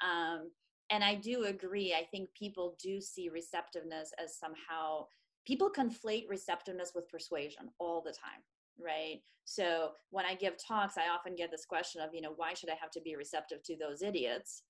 [0.03, 0.49] Um,
[0.89, 1.93] and I do agree.
[1.93, 5.05] I think people do see receptiveness as somehow
[5.45, 8.41] people conflate receptiveness with persuasion all the time,
[8.79, 9.21] right?
[9.45, 12.69] So when I give talks, I often get this question of, you know, why should
[12.69, 14.63] I have to be receptive to those idiots?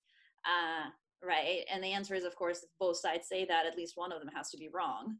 [0.44, 0.90] Uh,
[1.24, 1.60] right?
[1.72, 4.30] And the answer is, of course, both sides say that, at least one of them
[4.34, 5.16] has to be wrong.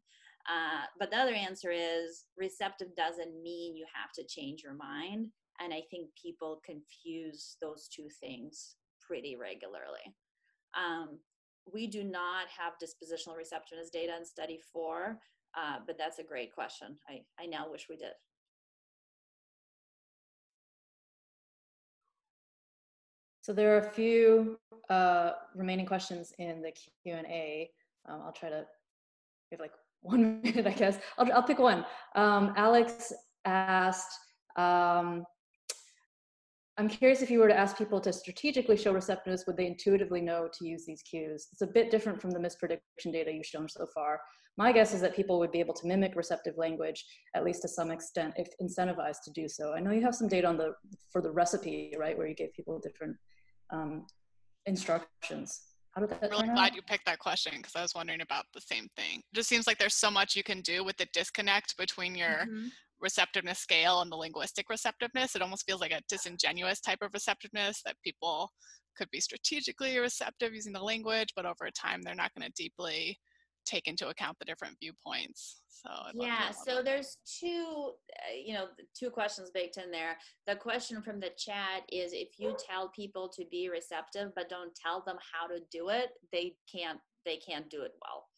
[0.49, 5.29] Uh, but the other answer is receptive doesn't mean you have to change your mind.
[5.61, 8.75] And I think people confuse those two things
[9.07, 10.17] pretty regularly.
[10.77, 11.19] Um,
[11.73, 15.19] we do not have dispositional receptiveness data in study four,
[15.57, 16.97] uh, but that's a great question.
[17.09, 18.13] I, I now wish we did.
[23.43, 24.57] So there are a few
[24.89, 27.69] uh, remaining questions in the Q and A.
[28.09, 28.65] Um, I'll try to
[29.51, 30.99] have like one minute, I guess.
[31.19, 31.85] I'll, I'll pick one.
[32.15, 33.13] Um, Alex
[33.45, 34.17] asked,
[34.57, 35.25] um,
[36.79, 40.21] I'm curious if you were to ask people to strategically show receptiveness, would they intuitively
[40.21, 41.49] know to use these cues?
[41.53, 44.21] It's a bit different from the misprediction data you've shown so far.
[44.57, 47.69] My guess is that people would be able to mimic receptive language, at least to
[47.69, 49.73] some extent, if incentivized to do so.
[49.75, 50.75] I know you have some data on the
[51.11, 53.17] for the recipe, right, where you gave people different
[53.73, 54.07] um,
[54.67, 55.63] instructions.
[55.93, 56.75] How did that I'm really glad out?
[56.77, 59.19] you picked that question because I was wondering about the same thing.
[59.19, 62.47] It just seems like there's so much you can do with the disconnect between your
[62.47, 62.71] Mhm.
[63.01, 65.35] receptiveness scale and the linguistic receptiveness.
[65.35, 68.53] It almost feels like a disingenuous type of receptiveness that people
[68.97, 73.19] could be strategically receptive using the language, but over time they're not going to deeply
[73.65, 75.63] take into account the different viewpoints.
[75.69, 78.67] So I'd yeah so there's two uh, you know
[78.99, 80.17] two questions baked in there.
[80.47, 84.75] The question from the chat is if you tell people to be receptive but don't
[84.75, 88.29] tell them how to do it they can't they can't do it well.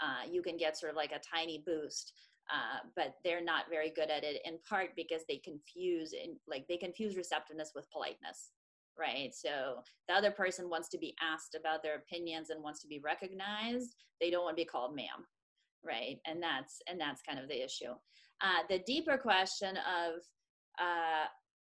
[0.00, 2.12] Uh, you can get sort of like a tiny boost
[2.52, 6.64] uh, but they're not very good at it in part because they confuse in like
[6.68, 8.52] they confuse receptiveness with politeness
[8.98, 9.30] right?
[9.34, 13.00] So the other person wants to be asked about their opinions and wants to be
[13.04, 15.26] recognized they don't want to be called ma'am
[15.86, 16.18] right?
[16.26, 17.92] And that's and that's kind of the issue.
[18.42, 20.14] Uh, the deeper question of
[20.78, 21.26] uh,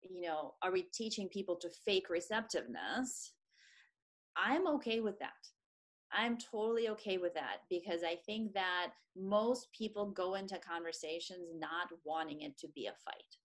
[0.02, 3.34] you know are we teaching people to fake receptiveness?
[4.38, 5.32] I'm okay with that.
[6.14, 11.88] I'm totally okay with that because i think that most people go into conversations not
[12.04, 13.38] wanting it to be a fight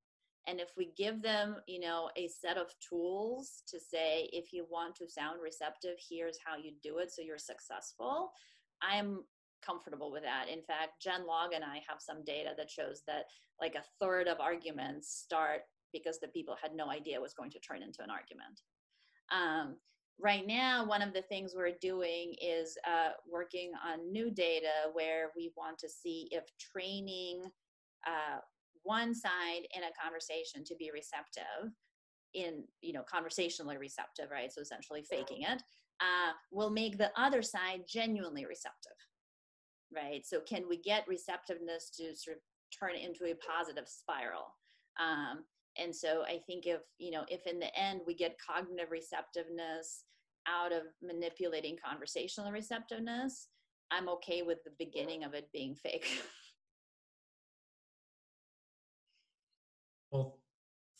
[0.46, 4.66] and if we give them you know a set of tools to say if you
[4.70, 8.32] want to sound receptive here's how you do it so you're successful
[8.82, 9.20] i'm
[9.66, 10.48] comfortable with that.
[10.48, 13.24] In fact, Jen Logg and I have some data that shows that
[13.60, 17.58] like a third of arguments start because the people had no idea was going to
[17.60, 18.60] turn into an argument.
[19.32, 19.76] Um,
[20.20, 25.30] right now, one of the things we're doing is uh, working on new data where
[25.36, 27.42] we want to see if training
[28.06, 28.38] uh,
[28.86, 31.72] one side in a conversation to be receptive
[32.34, 34.52] in you know conversationally receptive right?
[34.52, 35.62] So essentially faking it
[36.00, 38.92] uh, will make the other side genuinely receptive
[39.94, 40.26] right?
[40.26, 42.42] So can we get receptiveness to sort of
[42.76, 44.54] turn into a positive spiral?
[45.00, 45.44] Um,
[45.78, 50.04] and so i think if you know if in the end we get cognitive receptiveness
[50.48, 53.48] out of manipulating conversational receptiveness
[53.90, 56.06] i'm okay with the beginning of it being fake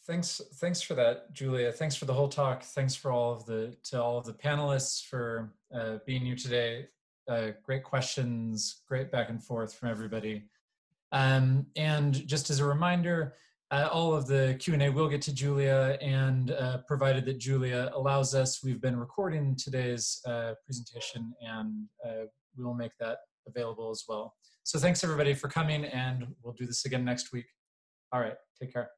[0.06, 1.72] thanks thanks for that, Julia.
[1.72, 2.62] Thanks for the whole talk.
[2.62, 6.86] Thanks for all of the to all of the panelists for uh, being here today.
[7.28, 10.44] Uh, great questions, great back and forth from everybody.
[11.12, 13.34] Um, and just as a reminder,
[13.72, 18.34] uh, all of the Q&A will get to Julia and uh, provided that Julia allows
[18.34, 22.26] us, we've been recording today's uh, presentation and uh,
[22.56, 24.34] we will make that available as well.
[24.62, 27.46] So thanks everybody for coming and we'll do this again next week.
[28.12, 28.90] All right, take care.